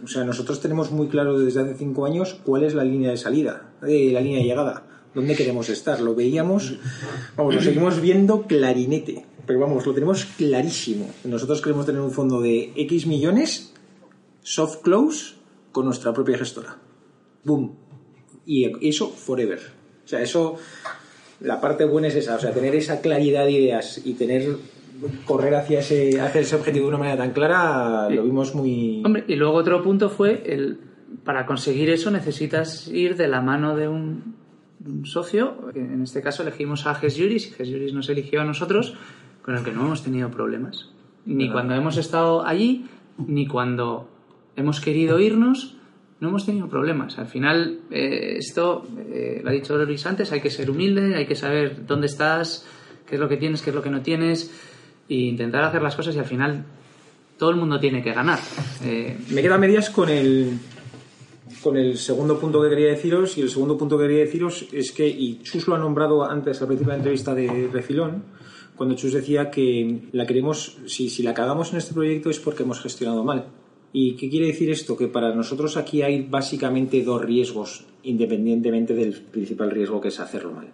[0.03, 3.17] O sea, nosotros tenemos muy claro desde hace cinco años cuál es la línea de
[3.17, 4.83] salida, eh, la línea de llegada,
[5.15, 6.01] dónde queremos estar.
[6.01, 6.77] Lo veíamos,
[7.37, 11.09] vamos, lo seguimos viendo clarinete, pero vamos, lo tenemos clarísimo.
[11.23, 13.73] Nosotros queremos tener un fondo de X millones,
[14.41, 15.35] soft close,
[15.71, 16.77] con nuestra propia gestora.
[17.43, 17.75] Boom.
[18.45, 19.59] Y eso forever.
[20.03, 20.55] O sea, eso,
[21.41, 24.57] la parte buena es esa, o sea, tener esa claridad de ideas y tener
[25.25, 29.01] correr hacia ese, hacia ese objetivo de una manera tan clara, lo vimos muy...
[29.05, 30.79] Hombre, y luego otro punto fue el
[31.23, 34.35] para conseguir eso necesitas ir de la mano de un,
[34.79, 35.71] de un socio.
[35.75, 38.95] En este caso elegimos a Ges Juris y Ges Juris nos eligió a nosotros,
[39.49, 40.89] con el que no hemos tenido problemas.
[41.25, 42.85] Ni cuando hemos estado allí,
[43.17, 44.07] ni cuando
[44.55, 45.75] hemos querido irnos,
[46.19, 47.17] no hemos tenido problemas.
[47.17, 51.25] Al final, eh, esto, eh, lo ha dicho Luis antes, hay que ser humilde, hay
[51.25, 52.67] que saber dónde estás,
[53.07, 54.53] qué es lo que tienes, qué es lo que no tienes,
[55.09, 56.63] e intentar hacer las cosas y al final
[57.39, 58.37] todo el mundo tiene que ganar.
[58.83, 60.59] Eh, Me queda medias con el
[61.63, 64.91] con el segundo punto que quería deciros y el segundo punto que quería deciros es
[64.91, 68.37] que y Chus lo ha nombrado antes al principio de la entrevista de Refilón
[68.79, 72.79] cuando Chus decía que la queremos si, la cagamos en este proyecto es porque hemos
[72.79, 73.47] gestionado mal
[73.91, 74.95] ¿Y qué quiere decir esto?
[74.95, 80.51] Que para nosotros aquí hay básicamente dos riesgos, independientemente del principal riesgo que es hacerlo
[80.51, 80.69] mal.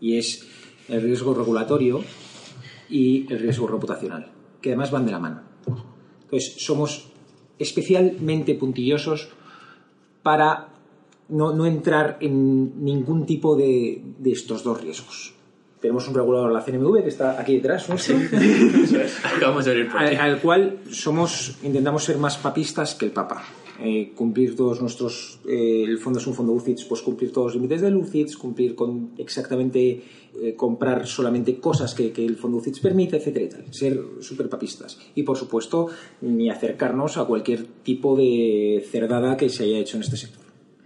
[0.00, 0.48] Y es
[0.88, 2.02] el riesgo regulatorio
[2.88, 5.42] y el riesgo reputacional, que además van de la mano.
[6.24, 7.12] Entonces, somos
[7.58, 9.28] especialmente puntillosos
[10.24, 10.74] para
[11.28, 15.33] no, entrar en ningún tipo de estos dos riesgos.
[15.84, 18.16] Tenemos un regulador, la CNMV, que está aquí detrás nuestro,
[19.36, 23.44] Acabamos de venir por al, al cual somos, intentamos ser más papistas que el Papa.
[23.82, 25.40] Eh, cumplir todos nuestros.
[25.46, 28.74] eh, el fondo es un fondo UCITS, pues cumplir todos los límites del UCITS, cumplir
[28.74, 30.02] con exactamente.
[30.42, 33.74] eh, comprar solamente cosas que, que el fondo UCITS permite, etcétera y tal.
[33.74, 34.98] Ser súper papistas.
[35.14, 35.88] Y por supuesto,
[36.22, 40.44] ni acercarnos a cualquier tipo de cerdada que se haya hecho en este sector.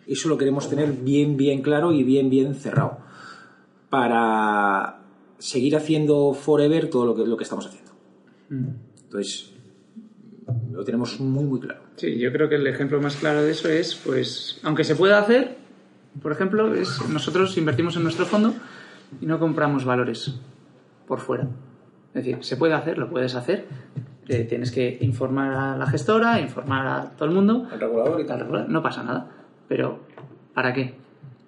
[0.09, 3.07] Eso lo queremos tener bien, bien claro y bien, bien cerrado.
[3.91, 5.01] Para
[5.39, 7.93] seguir haciendo forever todo lo que, lo que estamos haciendo.
[8.51, 9.53] Entonces,
[10.73, 11.81] lo tenemos muy, muy claro.
[11.97, 15.19] Sí, yo creo que el ejemplo más claro de eso es, pues, aunque se pueda
[15.19, 15.57] hacer,
[16.23, 18.55] por ejemplo, es nosotros invertimos en nuestro fondo
[19.21, 20.35] y no compramos valores
[21.07, 21.49] por fuera.
[22.15, 23.67] Es decir, se puede hacer, lo puedes hacer.
[24.29, 27.67] eh, tienes que informar a la gestora, informar a todo el mundo.
[27.71, 28.73] Al regulador y Al tal.
[28.73, 29.31] No pasa nada.
[29.69, 30.01] Pero,
[30.55, 30.95] ¿para qué?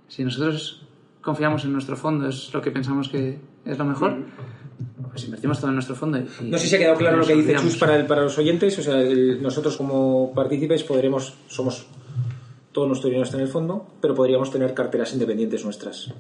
[0.09, 0.87] Si nosotros
[1.23, 4.17] confiamos en nuestro fondo, es lo que pensamos que es lo mejor,
[5.11, 6.19] pues invertimos todo en nuestro fondo.
[6.19, 7.55] y- No sé si ha quedado claro lo que dice.
[7.57, 8.79] Chus para, el- para los oyentes.
[8.79, 11.87] O sea, el- nosotros como partícipes podremos, somos,
[12.73, 16.13] todo nuestro dinero está en el fondo, pero podríamos tener carteras independientes nuestras.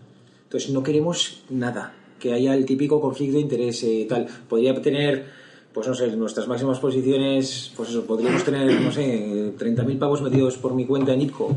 [0.44, 4.26] Entonces no queremos nada, que haya el típico conflicto de interés eh, tal.
[4.48, 5.26] Podría tener,
[5.72, 10.56] pues no sé, nuestras máximas posiciones, pues eso, podríamos tener, no sé, 30.000 pavos metidos
[10.58, 11.56] por mi cuenta en IPCO.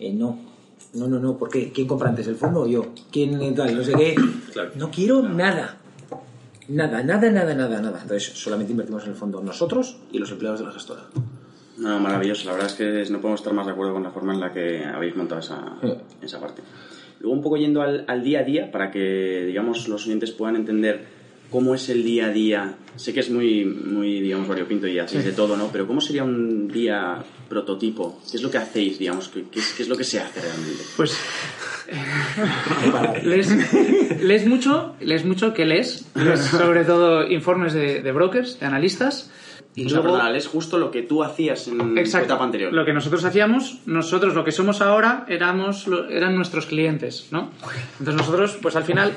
[0.00, 0.38] Eh, no.
[0.94, 1.72] No, no, no, ¿por qué?
[1.72, 2.92] ¿Quién compra antes, el fondo o yo?
[3.10, 3.74] ¿Quién tal?
[3.74, 4.14] No sé qué.
[4.76, 5.78] No quiero nada.
[6.68, 7.98] Nada, nada, nada, nada, nada.
[8.02, 11.02] Entonces, solamente invertimos en el fondo nosotros y los empleados de la gestora.
[11.78, 12.46] No, maravilloso.
[12.46, 14.52] La verdad es que no podemos estar más de acuerdo con la forma en la
[14.52, 15.76] que habéis montado esa,
[16.20, 16.62] esa parte.
[17.20, 20.56] Luego, un poco yendo al, al día a día, para que, digamos, los oyentes puedan
[20.56, 21.21] entender
[21.52, 22.74] cómo es el día a día.
[22.96, 25.68] Sé que es muy, muy digamos, variopinto y hacéis de todo, ¿no?
[25.70, 28.20] Pero ¿cómo sería un día prototipo?
[28.28, 29.28] ¿Qué es lo que hacéis, digamos?
[29.28, 30.82] ¿Qué, qué es, qué es lo que se hace realmente?
[30.96, 31.16] Pues
[33.24, 38.66] lees, lees mucho, lees mucho que lees, lees sobre todo informes de, de brokers, de
[38.66, 39.30] analistas.
[39.74, 42.72] Y o sea, es justo lo que tú hacías en tu exacto, etapa anterior.
[42.72, 47.50] lo que nosotros hacíamos, nosotros lo que somos ahora éramos, eran nuestros clientes, ¿no?
[47.98, 49.12] Entonces nosotros, pues al final,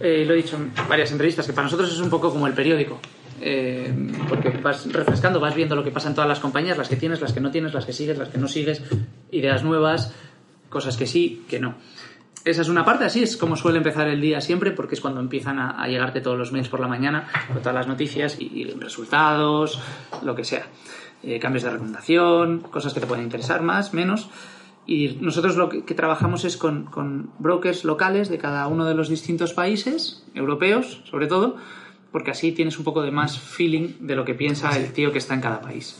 [0.00, 2.54] eh, lo he dicho en varias entrevistas, que para nosotros es un poco como el
[2.54, 2.98] periódico.
[3.42, 3.90] Eh,
[4.28, 7.20] porque vas refrescando, vas viendo lo que pasa en todas las compañías, las que tienes,
[7.20, 8.82] las que no tienes, las que sigues, las que no sigues,
[9.30, 10.14] ideas nuevas,
[10.68, 11.74] cosas que sí, que no.
[12.42, 15.20] Esa es una parte, así es como suele empezar el día siempre, porque es cuando
[15.20, 19.78] empiezan a, llegarte todos los mails por la mañana, con todas las noticias y, resultados,
[20.22, 20.66] lo que sea.
[21.22, 24.30] Eh, cambios de recomendación, cosas que te pueden interesar más, menos.
[24.86, 29.10] Y nosotros lo que, trabajamos es con, con brokers locales de cada uno de los
[29.10, 31.56] distintos países, europeos sobre todo,
[32.10, 35.18] porque así tienes un poco de más feeling de lo que piensa el tío que
[35.18, 35.98] está en cada país.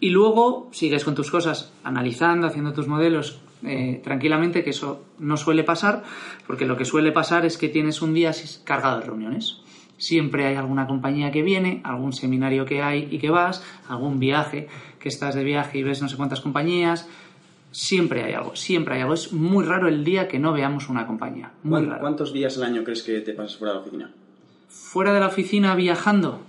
[0.00, 5.36] Y luego sigues con tus cosas, analizando, haciendo tus modelos eh, tranquilamente, que eso no
[5.36, 6.02] suele pasar,
[6.46, 8.32] porque lo que suele pasar es que tienes un día
[8.64, 9.58] cargado de reuniones.
[9.96, 14.68] Siempre hay alguna compañía que viene, algún seminario que hay y que vas, algún viaje,
[14.98, 17.08] que estás de viaje y ves no sé cuántas compañías.
[17.70, 19.14] Siempre hay algo, siempre hay algo.
[19.14, 21.50] Es muy raro el día que no veamos una compañía.
[21.62, 22.00] Muy ¿Cuán- raro.
[22.00, 24.10] ¿Cuántos días al año crees que te pasas fuera de la oficina?
[24.68, 26.40] Fuera de la oficina viajando,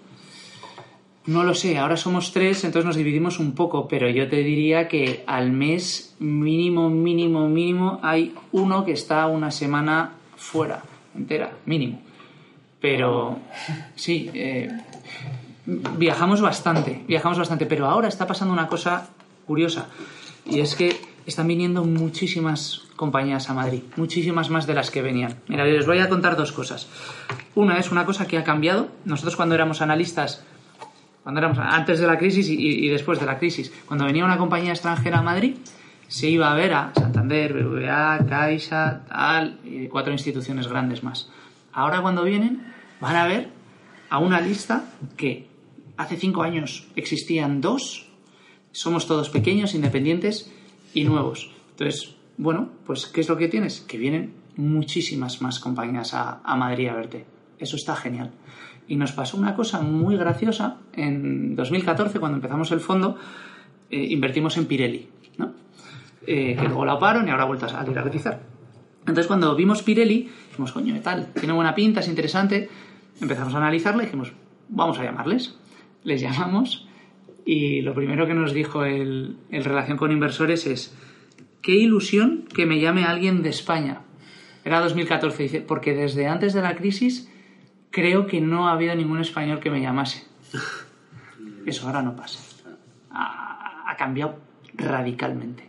[1.27, 4.87] no lo sé, ahora somos tres, entonces nos dividimos un poco, pero yo te diría
[4.87, 10.83] que al mes mínimo, mínimo, mínimo hay uno que está una semana fuera,
[11.15, 12.01] entera, mínimo.
[12.79, 13.39] Pero
[13.95, 14.69] sí, eh,
[15.65, 19.09] viajamos bastante, viajamos bastante, pero ahora está pasando una cosa
[19.47, 19.87] curiosa
[20.45, 25.39] y es que están viniendo muchísimas compañías a Madrid, muchísimas más de las que venían.
[25.47, 26.87] Mira, les voy a contar dos cosas.
[27.55, 28.89] Una es una cosa que ha cambiado.
[29.05, 30.45] Nosotros cuando éramos analistas,
[31.25, 34.37] cuando éramos antes de la crisis y, y después de la crisis, cuando venía una
[34.37, 35.55] compañía extranjera a Madrid,
[36.07, 41.31] se iba a ver a Santander, BBVA, Caixa, tal, y cuatro instituciones grandes más.
[41.73, 43.49] Ahora cuando vienen, van a ver
[44.11, 44.85] a una lista
[45.17, 45.47] que
[45.97, 48.07] hace cinco años existían dos,
[48.71, 50.53] somos todos pequeños, independientes
[50.93, 51.49] y nuevos.
[51.71, 53.81] Entonces, bueno, pues ¿qué es lo que tienes?
[53.81, 57.25] Que vienen muchísimas más compañías a, a Madrid a verte.
[57.59, 58.31] Eso está genial.
[58.87, 60.77] Y nos pasó una cosa muy graciosa.
[60.93, 63.17] En 2014, cuando empezamos el fondo,
[63.89, 65.53] eh, invertimos en Pirelli, ¿no?
[66.27, 68.41] Eh, que luego la oparon y ahora ha a salir a cotizar.
[69.01, 71.27] Entonces, cuando vimos Pirelli, dijimos, coño, ¿qué tal?
[71.33, 72.69] Tiene buena pinta, es interesante.
[73.21, 74.33] Empezamos a analizarla y dijimos,
[74.69, 75.57] vamos a llamarles.
[76.03, 76.87] Les llamamos
[77.45, 80.95] y lo primero que nos dijo el, el relación con inversores es,
[81.61, 84.01] qué ilusión que me llame alguien de España.
[84.63, 87.31] Era 2014, dice, porque desde antes de la crisis
[87.91, 90.23] creo que no ha habido ningún español que me llamase.
[91.65, 92.39] Eso ahora no pasa.
[93.11, 94.35] Ah, ha cambiado
[94.73, 95.67] radicalmente.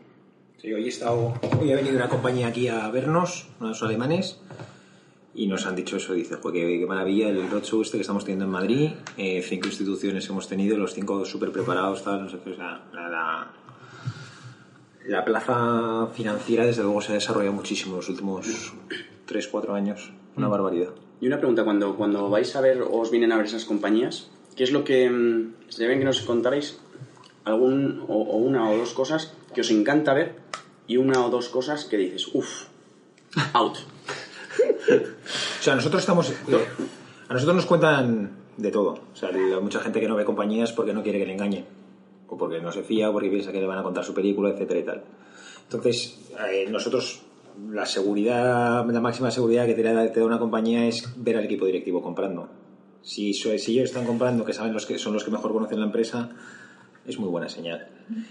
[0.61, 4.41] Sí, hoy he estado, hoy ha venido una compañía aquí a vernos, unos alemanes,
[5.35, 8.25] y nos han dicho eso, dice, "Joder, qué, qué maravilla el roadshow este que estamos
[8.25, 12.39] teniendo en Madrid, eh, cinco instituciones hemos tenido, los cinco súper preparados, tal, no sé
[12.43, 13.47] qué, o sea, la, la-
[15.07, 18.73] la plaza financiera desde luego se ha desarrollado muchísimo en los últimos
[19.27, 20.91] 3, 4 años, una barbaridad.
[21.21, 24.29] Y una pregunta, cuando, cuando vais a ver o os vienen a ver esas compañías,
[24.57, 25.09] ¿qué es lo que...
[25.09, 26.79] mm, Estaría bien que nos contarais
[27.45, 30.37] algún, o, o una o dos cosas que os encanta ver
[30.87, 32.65] y una o dos cosas que dices, uff,
[33.53, 33.79] out.
[34.89, 36.31] O sea, nosotros estamos.
[36.31, 36.35] eh,
[37.29, 39.01] a nosotros nos cuentan de todo.
[39.13, 41.67] O sea, hay mucha gente que no ve compañías porque no quiere que le engañen.
[42.29, 44.51] O porque no se fía, o porque piensa que le van a contar su película,
[44.51, 45.03] etcétera y tal.
[45.65, 46.19] Entonces,
[46.51, 47.23] eh, nosotros,
[47.71, 52.03] la seguridad, la máxima seguridad que te da, una compañía es ver al equipo directivo
[52.03, 52.49] comprando.
[53.03, 55.87] Si, si ellos están comprando, que saben los que son los que mejor conocen la
[55.87, 56.31] empresa,
[57.07, 57.87] es muy buena señal.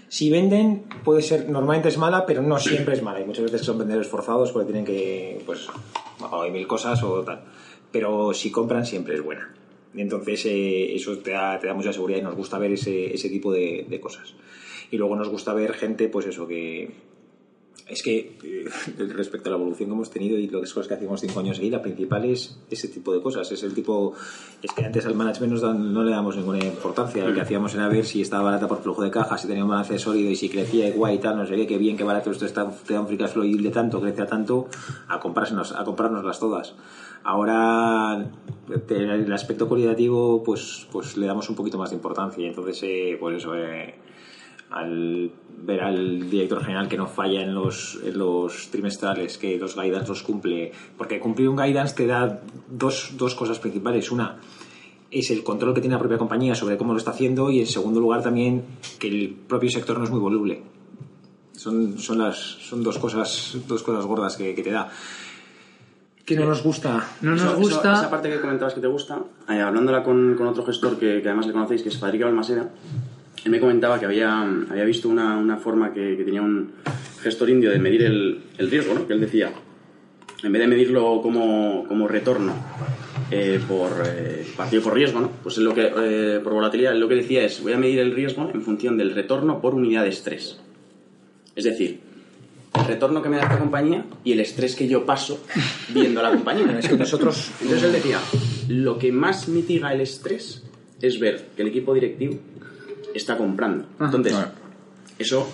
[0.08, 3.20] Si venden, puede ser, normalmente es mala, pero no siempre es mala.
[3.20, 5.66] Y muchas veces son vendedores forzados porque tienen que, pues,
[6.30, 7.42] hay mil cosas o tal.
[7.90, 9.54] Pero si compran, siempre es buena.
[9.94, 13.52] Entonces eh, eso te da, te mucha seguridad y nos gusta ver ese, ese tipo
[13.52, 14.34] de, de cosas.
[14.90, 16.90] Y luego nos gusta ver gente, pues eso, que,
[17.88, 18.64] es que eh,
[19.14, 21.70] respecto a la evolución que hemos tenido y las cosas que hacíamos cinco años ahí,
[21.70, 23.50] la principal es ese tipo de cosas.
[23.52, 24.14] Es el tipo.
[24.62, 27.24] Es que antes al management nos dan- no le damos ninguna importancia.
[27.24, 29.70] Lo que hacíamos era ver si estaba barata por flujo de caja, si tenía un
[29.70, 32.30] balance sólido y si crecía igual y tal, no sé qué, qué bien, qué barato
[32.30, 33.00] esto está, te da
[33.62, 34.68] de tanto, crece a tanto,
[35.08, 36.74] a comprársenos, a comprárnoslas todas.
[37.22, 38.24] Ahora
[38.88, 43.16] el aspecto cualitativo, pues, pues le damos un poquito más de importancia y entonces, eh,
[43.18, 43.94] pues eso, eh,
[44.70, 49.74] al ver al director general que no falla en los, en los trimestrales, que los
[49.76, 54.10] guidance los cumple, porque cumplir un guidance te da dos, dos cosas principales.
[54.10, 54.36] Una
[55.10, 57.66] es el control que tiene la propia compañía sobre cómo lo está haciendo y en
[57.66, 58.64] segundo lugar también
[58.98, 60.62] que el propio sector no es muy voluble.
[61.52, 64.90] Son, son, las, son dos, cosas, dos cosas gordas que, que te da.
[66.24, 67.08] Que no nos gusta.
[67.22, 67.92] No nos Eso- eso- gusta.
[67.94, 71.28] esa parte que comentabas que te gusta, eh, hablándola con, con otro gestor que, que
[71.28, 72.68] además le conocéis, que es Fadrique Balmaseda,
[73.46, 76.72] él me comentaba que había, había visto una, una forma que, que tenía un
[77.22, 79.06] gestor indio de medir el, el riesgo, ¿no?
[79.06, 79.52] que él decía,
[80.42, 82.54] en vez de medirlo como, como retorno
[83.30, 85.30] eh, por eh, partido por riesgo, ¿no?
[85.44, 88.50] pues lo que, eh, por volatilidad, lo que decía es, voy a medir el riesgo
[88.52, 90.58] en función del retorno por unidad de estrés.
[91.54, 92.00] Es decir,
[92.74, 95.40] el retorno que me da esta compañía y el estrés que yo paso
[95.94, 96.76] viendo a la compañía.
[96.80, 97.52] Es que nosotros.
[97.62, 98.18] Entonces él decía,
[98.68, 100.64] lo que más mitiga el estrés
[101.00, 102.40] es ver que el equipo directivo
[103.16, 103.86] está comprando.
[104.00, 104.50] Entonces, Claro.
[105.18, 105.48] eso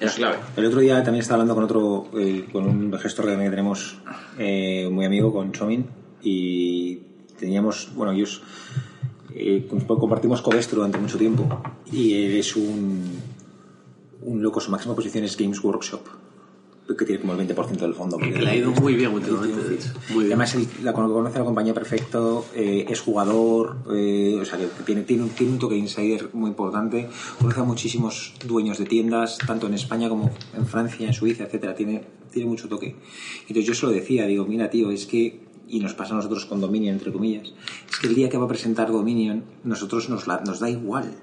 [0.00, 0.36] era clave.
[0.56, 3.98] El otro día también estaba hablando con otro, eh, con un gestor que también tenemos
[4.38, 5.86] eh, muy amigo, con Chomin,
[6.22, 6.96] y
[7.38, 8.42] teníamos, bueno, ellos
[9.34, 13.02] eh, compartimos Covestro durante mucho tiempo, y él es un,
[14.22, 16.00] un loco, su máxima posición es Games Workshop,
[16.98, 18.18] que tiene como el 20% del fondo.
[18.18, 19.78] Que le ha ido muy bien últimamente.
[20.10, 20.32] Muy bien.
[20.42, 24.66] Además, la cono- conoce a la compañía perfecto, eh, es jugador, eh, o sea, que
[24.84, 27.08] tiene, tiene, un, tiene un toque insider muy importante.
[27.38, 31.74] Conoce a muchísimos dueños de tiendas, tanto en España como en Francia, en Suiza, etcétera.
[31.74, 32.96] Tiene, tiene mucho toque.
[33.42, 36.44] Entonces yo se lo decía, digo, mira, tío, es que, y nos pasa a nosotros
[36.44, 37.54] con Dominion, entre comillas,
[37.90, 41.14] es que el día que va a presentar Dominion, nosotros nos, la- nos da igual.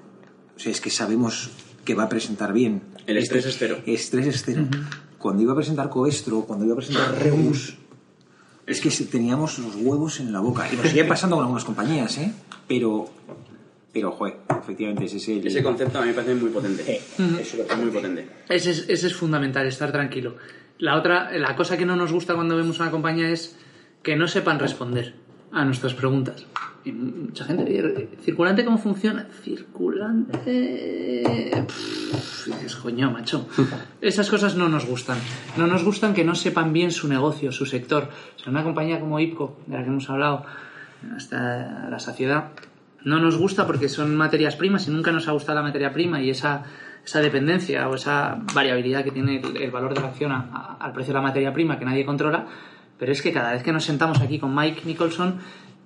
[0.56, 1.50] O sea, es que sabemos
[1.84, 2.82] que va a presentar bien.
[3.06, 3.78] El estrés es cero.
[3.86, 4.66] Estrés es cero.
[5.20, 7.76] Cuando iba a presentar Coestro, cuando iba a presentar Rebus,
[8.66, 10.66] es que teníamos los huevos en la boca.
[10.72, 12.32] Y nos sigue pasando con algunas compañías, ¿eh?
[12.66, 13.06] Pero,
[13.92, 15.46] pero, joder, efectivamente ese es el...
[15.46, 16.90] Ese concepto a mí me parece muy potente.
[16.90, 17.02] Eh,
[17.38, 18.28] es súper Es muy potente.
[18.48, 20.36] Ese es, ese es fundamental, estar tranquilo.
[20.78, 23.58] La otra, la cosa que no nos gusta cuando vemos una compañía es
[24.02, 25.14] que no sepan responder
[25.52, 26.46] a nuestras preguntas.
[26.84, 29.26] Y mucha gente, "Eh, ¿circulante cómo funciona?
[29.42, 31.50] Circulante...
[31.66, 33.46] Pff, dices, coño, macho.
[34.00, 35.18] Esas cosas no nos gustan.
[35.56, 38.08] No nos gustan que no sepan bien su negocio, su sector.
[38.36, 40.44] O sea, una compañía como IPCO, de la que hemos hablado
[41.16, 42.50] hasta la saciedad,
[43.04, 46.20] no nos gusta porque son materias primas y nunca nos ha gustado la materia prima
[46.20, 46.62] y esa,
[47.04, 50.76] esa dependencia o esa variabilidad que tiene el, el valor de la acción a- a-
[50.84, 52.46] al precio de la materia prima que nadie controla.
[52.98, 55.36] Pero es que cada vez que nos sentamos aquí con Mike Nicholson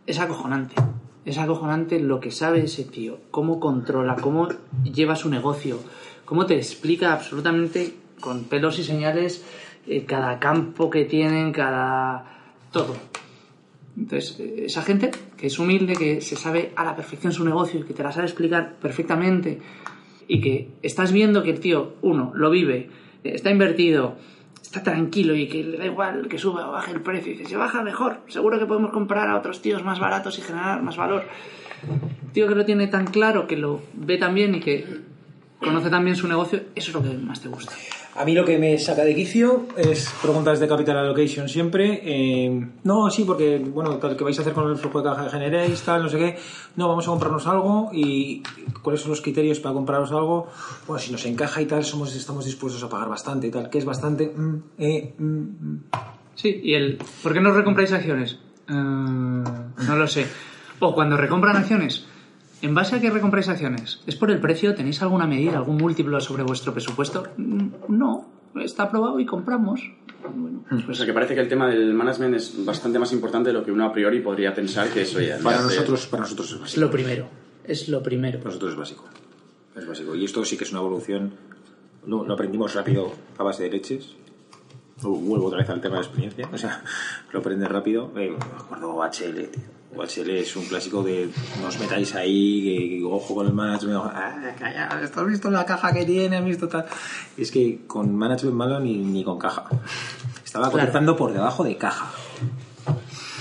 [0.07, 0.75] es acojonante.
[1.25, 4.49] Es acojonante lo que sabe ese tío, cómo controla, cómo
[4.83, 5.79] lleva su negocio,
[6.25, 9.45] cómo te explica absolutamente con pelos y señales
[9.87, 12.27] eh, cada campo que tienen, cada...
[12.73, 12.95] todo.
[13.97, 17.81] Entonces, eh, esa gente que es humilde, que se sabe a la perfección su negocio
[17.81, 19.61] y que te la sabe explicar perfectamente
[20.29, 22.91] y que estás viendo que el tío, uno, lo vive,
[23.23, 24.17] está invertido,
[24.79, 27.49] está tranquilo y que le da igual que suba o baje el precio y dice,
[27.51, 30.97] si baja mejor, seguro que podemos comprar a otros tíos más baratos y generar más
[30.97, 31.25] valor.
[32.33, 35.03] Tío que lo tiene tan claro, que lo ve tan bien y que
[35.61, 37.73] conoce también su negocio, eso es lo que más te gusta.
[38.17, 42.01] A mí lo que me saca de quicio es preguntas de capital allocation siempre.
[42.05, 45.25] eh, no, sí, porque, bueno, tal que vais a hacer con el flujo de caja
[45.25, 46.37] que generéis, tal, no sé qué.
[46.77, 48.41] No, vamos a comprarnos algo y
[48.83, 50.47] cuáles son los criterios para compraros algo.
[50.87, 53.69] Bueno, si nos encaja y tal, somos, estamos dispuestos a pagar bastante y tal.
[53.69, 54.29] ¿Qué es bastante?
[54.29, 55.85] Mm, eh, mm, mm.
[56.37, 58.39] Sí, y el ¿por qué no recompráis acciones?
[58.69, 60.27] Eh, no lo sé.
[60.79, 62.07] O cuando recompran acciones,
[62.65, 64.01] ¿en base a qué recompráis acciones?
[64.07, 64.75] ¿Es por el precio?
[64.75, 67.25] ¿Tenéis alguna medida, algún múltiplo sobre vuestro presupuesto?
[67.37, 68.27] Mm, No,
[68.61, 69.81] está aprobado y compramos.
[70.35, 73.51] Bueno, O pues sea, que parece que el tema del management es bastante más importante
[73.51, 75.39] de lo que uno a priori podría pensar que eso ya.
[75.39, 76.81] Para nosotros, para nosotros es es básico.
[76.81, 77.27] lo primero.
[77.65, 78.39] Es lo primero.
[78.39, 79.05] Para nosotros es básico.
[79.77, 80.15] Es básico.
[80.15, 81.33] Y esto sí que es una evolución.
[82.07, 84.17] No, lo aprendimos rápido a base de leches.
[85.03, 86.49] Vuelvo otra vez al tema de experiencia.
[86.53, 86.83] O sea,
[87.33, 88.11] lo aprendes rápido.
[88.17, 89.63] Eh, me acuerdo HL, tío.
[89.97, 91.29] HL es un clásico de
[91.61, 94.01] no os metáis ahí, que, ojo con el management.
[94.05, 96.37] Ah, calla, ¿has visto la caja que tiene?
[96.37, 96.85] ¿Has visto tal?
[97.37, 99.65] Y es que con management malo ni, ni con caja.
[100.45, 100.87] Estaba Claro.
[100.87, 102.11] cotizando por debajo de caja.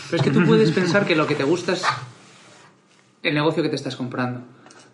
[0.10, 1.84] Pero es que tú puedes pensar que lo que te gusta es
[3.24, 4.42] el negocio que te estás comprando.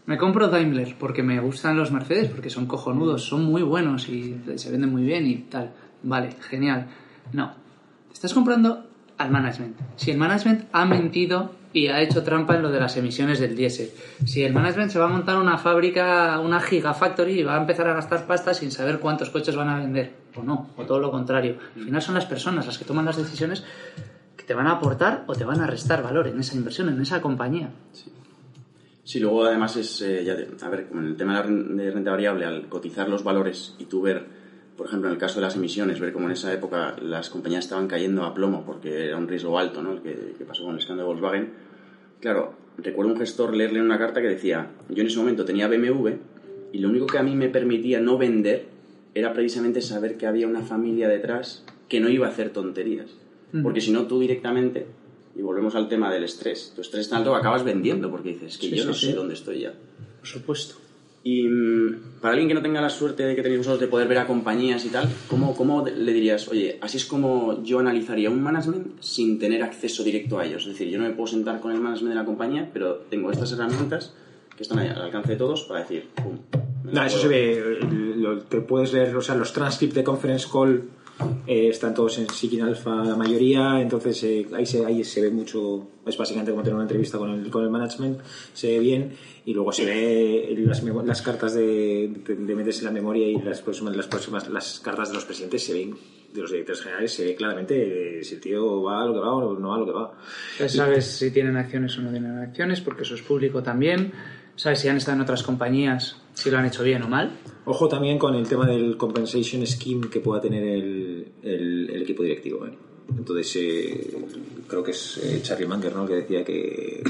[0.05, 4.41] Me compro Daimler porque me gustan los Mercedes, porque son cojonudos, son muy buenos y
[4.55, 5.72] se venden muy bien y tal.
[6.03, 6.88] Vale, genial.
[7.34, 7.53] No,
[8.07, 8.89] te estás comprando
[9.20, 9.78] al management.
[9.97, 13.55] Si el management ha mentido y ha hecho trampa en lo de las emisiones del
[13.55, 13.91] diésel,
[14.26, 17.88] si el management se va a montar una fábrica, una gigafactory y va a empezar
[17.88, 21.11] a gastar pasta sin saber cuántos coches van a vender, o no, o todo lo
[21.11, 21.57] contrario.
[21.76, 23.63] Al final son las personas las que toman las decisiones
[24.36, 27.01] que te van a aportar o te van a restar valor en esa inversión, en
[27.01, 27.70] esa compañía.
[29.03, 32.70] Sí, luego además es, eh, ya a ver, con el tema de renta variable, al
[32.70, 34.26] cotizar los valores y tú ver,
[34.80, 37.66] por ejemplo, en el caso de las emisiones, ver cómo en esa época las compañías
[37.66, 39.92] estaban cayendo a plomo porque era un riesgo alto, ¿no?
[39.92, 41.50] El que, que pasó con el escándalo de Volkswagen.
[42.22, 46.12] Claro, recuerdo un gestor leerle una carta que decía, yo en ese momento tenía BMW
[46.72, 48.68] y lo único que a mí me permitía no vender
[49.14, 53.10] era precisamente saber que había una familia detrás que no iba a hacer tonterías.
[53.62, 54.86] Porque si no, tú directamente,
[55.36, 58.76] y volvemos al tema del estrés, tu estrés tanto acabas vendiendo porque dices que Sí,
[58.78, 59.06] yo sí, no sí.
[59.08, 59.74] sé dónde estoy ya.
[60.20, 60.76] Por supuesto.
[61.24, 64.07] Y mm, para alguien que no tenga la suerte de que tenéis vosotros de poder
[64.07, 68.30] ver a compañías y tal, ¿cómo, ¿cómo le dirías, oye, así es como yo analizaría
[68.30, 70.63] un management sin tener acceso directo a ellos?
[70.63, 73.32] Es decir, yo no me puedo sentar con el management de la compañía, pero tengo
[73.32, 74.13] estas herramientas
[74.55, 76.38] que están al alcance de todos para decir, pum.
[76.91, 77.80] No, eso se ve,
[78.15, 80.84] lo- te puedes leer, o sea, los transcripts de conference call
[81.47, 85.30] eh, están todos en Seeking Alpha, la mayoría, entonces eh, ahí, se, ahí se ve
[85.30, 88.20] mucho, es básicamente como tener una entrevista con el, con el management,
[88.53, 89.11] se ve bien,
[89.45, 93.41] y luego se ve las, las cartas de, de, de meterse en la memoria y
[93.41, 95.95] las próximas, las próximas, las cartas de los presidentes se ven,
[96.34, 99.20] de los directores generales, se ve claramente eh, si el tío va a lo que
[99.20, 100.13] va o no va a lo que va.
[100.59, 104.11] Ya sabes si tienen acciones o no tienen acciones, porque eso es público también.
[104.60, 107.32] Sabes si han estado en otras compañías, si lo han hecho bien o mal.
[107.64, 112.24] Ojo también con el tema del compensation scheme que pueda tener el, el- el equipo
[112.24, 112.66] directivo.
[112.68, 112.74] ¿eh?
[113.18, 114.18] Entonces, eh,
[114.68, 116.05] creo que es eh, Charlie Munger ¿no?
[116.05, 117.01] que decía que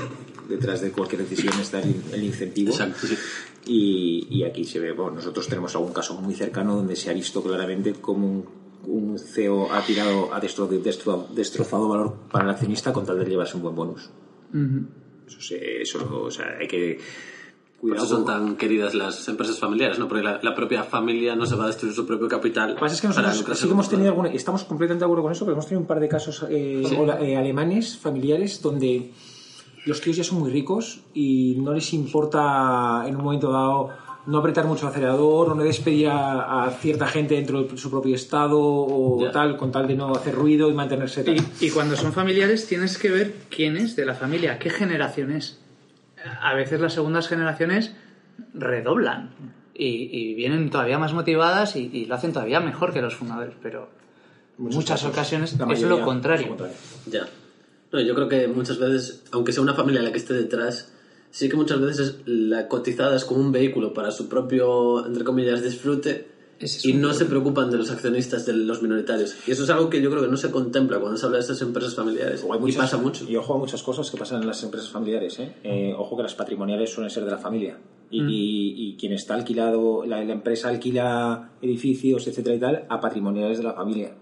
[0.48, 2.70] detrás de cualquier decisión está el, el incentivo.
[2.70, 3.16] Exacto, sí.
[3.66, 7.14] Y, y aquí se ve, bueno, nosotros tenemos algún caso muy cercano donde se ha
[7.14, 8.46] visto claramente cómo un,
[8.86, 13.26] un CEO ha tirado, ha destro- destro- destrozado valor para el accionista con tal de
[13.26, 14.12] llevarse un buen bonus.
[15.28, 17.00] Eso, se- eso o sea, hay que
[17.82, 17.98] Por cuidar.
[17.98, 20.08] eso son tan queridas las empresas familiares, ¿no?
[20.08, 22.70] Porque la, la propia familia no se va a destruir su propio capital.
[22.70, 25.24] Lo que pasa es que nosotros sí que hemos tenido alguna, estamos completamente de acuerdo
[25.24, 29.12] con eso, pero hemos tenido un par de casos eh, hola- eh, alemanes, familiares, donde
[29.86, 33.90] los tíos ya son muy ricos y no les importa en un momento dado
[34.28, 37.90] no apretar mucho el acelerador o no despedir a, a cierta gente dentro de su
[37.90, 39.32] propio estado o Ya.
[39.32, 41.36] tal, con tal de no hacer ruido y mantenerse tal.
[41.38, 45.32] Y, y cuando son familiares tienes que ver quién es de la familia, qué generación
[45.32, 45.60] es.
[46.42, 47.94] A veces las segundas generaciones
[48.54, 49.32] redoblan
[49.74, 53.56] y, y vienen todavía más motivadas y, y lo hacen todavía mejor que los fundadores,
[53.62, 53.90] pero
[54.58, 56.44] en muchas casos, ocasiones la es mayoría, lo contrario.
[56.44, 56.78] es lo contrario.
[57.08, 57.28] Ya.
[57.92, 60.92] No, yo creo que muchas veces, aunque sea una familia la que esté detrás,
[61.32, 65.64] sí que muchas veces la cotizada es como un vehículo para su propio, entre comillas,
[65.64, 66.28] disfrute
[66.60, 69.36] Ese es y no se preocupan de los accionistas, de los minoritarios.
[69.48, 71.42] Y eso es algo que yo creo que no se contempla cuando se habla de
[71.42, 72.44] estas empresas familiares.
[72.44, 73.26] Hay y muchas- pasa mucho.
[73.30, 75.40] Y ojo a muchas cosas que pasan en las empresas familiares.
[75.40, 75.54] ¿eh?
[75.64, 77.78] Eh, ojo que las patrimoniales suelen ser de la familia.
[78.12, 83.00] Y, y- y quien está alquilado, la, la empresa alquila edificios, etcétera y tal, a
[83.00, 84.14] patrimoniales de la familia.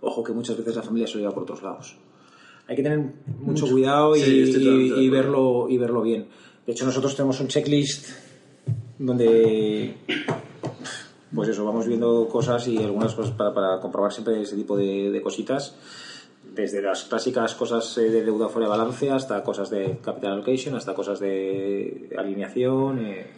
[0.00, 1.96] Ojo que muchas veces la familia suele ir por otros lados.
[2.66, 3.00] Hay que tener
[3.40, 6.26] mucho, cuidado y, Sí, y- y verlo, y verlo bien.
[6.66, 8.08] De hecho, nosotros tenemos un checklist
[8.98, 9.94] donde
[11.34, 15.10] pues eso, vamos viendo cosas y algunas cosas para, para comprobar siempre ese tipo de,
[15.10, 15.74] de cositas,
[16.54, 20.74] desde las clásicas cosas eh, de deuda fuera de balance hasta cosas de capital allocation,
[20.74, 23.30] hasta cosas de alineación, eh,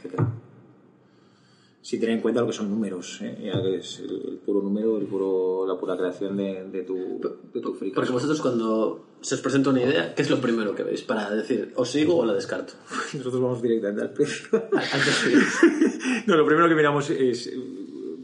[1.83, 3.39] sin tener en cuenta lo que son números, ¿eh?
[3.43, 7.21] Ya que es el, el puro número, el puro, la pura creación de, de tu,
[7.55, 10.75] de tu free Porque vosotros cuando se os presenta una idea, ¿qué es lo primero
[10.75, 12.75] que veis para decir, os sigo o la descarto?
[13.15, 14.49] Nosotros vamos directamente al precio.
[16.27, 17.51] No, lo primero que miramos es,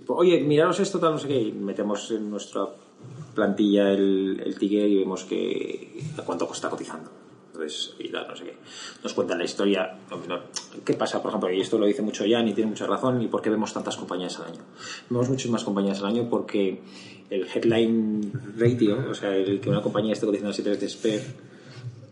[0.06, 2.66] oye, miraros esto, tal, no sé qué, y metemos en nuestra
[3.34, 7.10] plantilla el, el ticket y vemos que a cuánto está cotizando.
[7.56, 8.56] Entonces, y tal, no sé qué.
[9.02, 9.98] Nos cuentan la historia.
[10.84, 11.50] ¿Qué pasa, por ejemplo?
[11.50, 13.22] Y esto lo dice mucho Jan y tiene mucha razón.
[13.22, 14.60] ¿Y por qué vemos tantas compañías al año?
[15.08, 16.80] Vemos muchas más compañías al año porque
[17.30, 21.22] el headline ratio, o sea, el que una compañía esté cotizando a 7 veces PER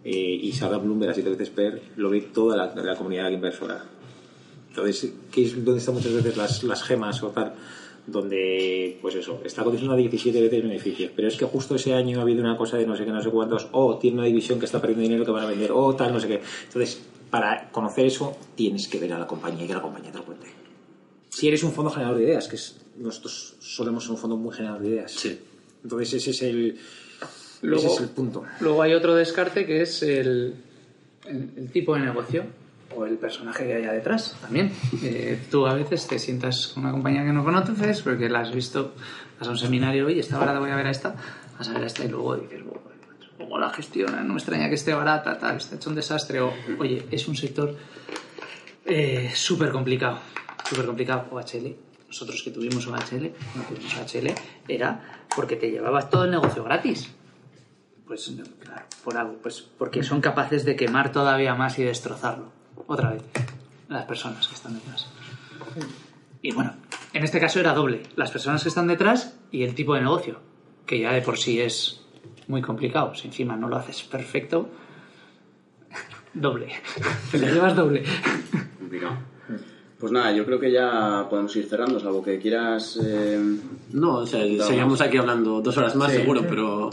[0.04, 3.84] eh, y salga Bloomberg a 7 veces PER, lo ve toda la, la comunidad inversora.
[4.70, 7.54] Entonces, ¿qué es donde están muchas veces las, las gemas o tal?
[8.06, 12.18] Donde, pues eso, está cotizando a 17 veces beneficios, pero es que justo ese año
[12.18, 14.58] ha habido una cosa de no sé qué, no sé cuántos, o tiene una división
[14.58, 16.40] que está perdiendo dinero que van a vender, o tal, no sé qué.
[16.66, 17.00] Entonces,
[17.30, 20.24] para conocer eso, tienes que ver a la compañía y que la compañía te lo
[20.24, 20.48] cuente.
[21.30, 24.54] Si eres un fondo generador de ideas, que es, nosotros solemos ser un fondo muy
[24.54, 25.10] generador de ideas.
[25.12, 25.38] Sí.
[25.82, 26.78] Entonces, ese es el,
[27.62, 28.44] Luego- ese es el punto.
[28.60, 30.54] Luego hay otro descarte que es el,
[31.26, 32.44] el- el tipo de negocio
[32.96, 34.72] o el personaje que haya detrás también.
[35.02, 38.54] Eh, tú a veces te sientas con una compañía que no conoces porque la has
[38.54, 38.94] visto,
[39.38, 41.14] vas a un seminario y esta barata voy a ver a esta,
[41.58, 42.94] vas a ver a esta y luego dices, "Buah,
[43.38, 46.52] cómo la gestionan, no me extraña que esté barata, tal, está hecho un desastre o,
[46.78, 47.76] oye, es un sector
[48.86, 50.18] eh, súper complicado,
[50.68, 51.26] súper complicado.
[51.30, 51.76] OHL,
[52.08, 54.34] nosotros que tuvimos OHL, no tuvimos OHL,
[54.68, 57.10] era porque te llevabas todo el negocio gratis.
[58.06, 58.30] Pues
[58.60, 62.52] claro, por algo, pues porque son capaces de quemar todavía más y destrozarlo.
[62.86, 63.22] Otra vez,
[63.88, 65.08] las personas que están detrás.
[66.42, 66.74] Y bueno,
[67.12, 70.40] en este caso era doble, las personas que están detrás y el tipo de negocio,
[70.86, 72.02] que ya de por sí es
[72.48, 73.14] muy complicado.
[73.14, 74.68] Si encima no lo haces perfecto,
[76.34, 76.68] doble.
[77.30, 78.04] Te lo llevas doble.
[78.78, 79.16] Complicado.
[79.98, 82.98] Pues nada, yo creo que ya podemos ir cerrando, salvo que quieras...
[83.02, 83.58] eh,
[83.92, 86.18] No, o sea, seguimos aquí hablando dos horas más Sí.
[86.18, 86.90] seguro, pero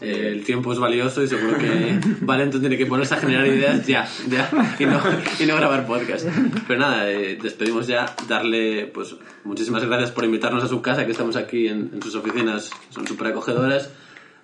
[0.00, 3.86] eh, el tiempo es valioso y seguro que Valento tiene que ponerse a generar ideas
[3.86, 5.00] ya, ya, y no,
[5.40, 6.26] y no grabar podcast.
[6.68, 11.12] Pero nada, eh, despedimos ya, darle pues muchísimas gracias por invitarnos a su casa, que
[11.12, 13.90] estamos aquí en, en sus oficinas, son súper acogedoras.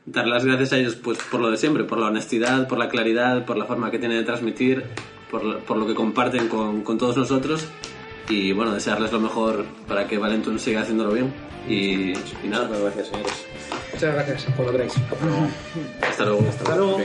[0.05, 2.89] Dar las gracias a ellos pues por lo de siempre, por la honestidad, por la
[2.89, 4.83] claridad, por la forma que tienen de transmitir,
[5.31, 7.67] por, lo- por lo que comparten con, con todos nosotros
[8.29, 11.33] y bueno, desearles lo mejor para que Valentum siga haciéndolo bien.
[11.69, 13.47] Y, y nada, Muchas gracias, señores.
[13.93, 14.47] Muchas gracias.
[14.57, 14.95] Cuando queráis.
[16.03, 16.45] hasta luego.
[16.49, 16.99] Hasta luego.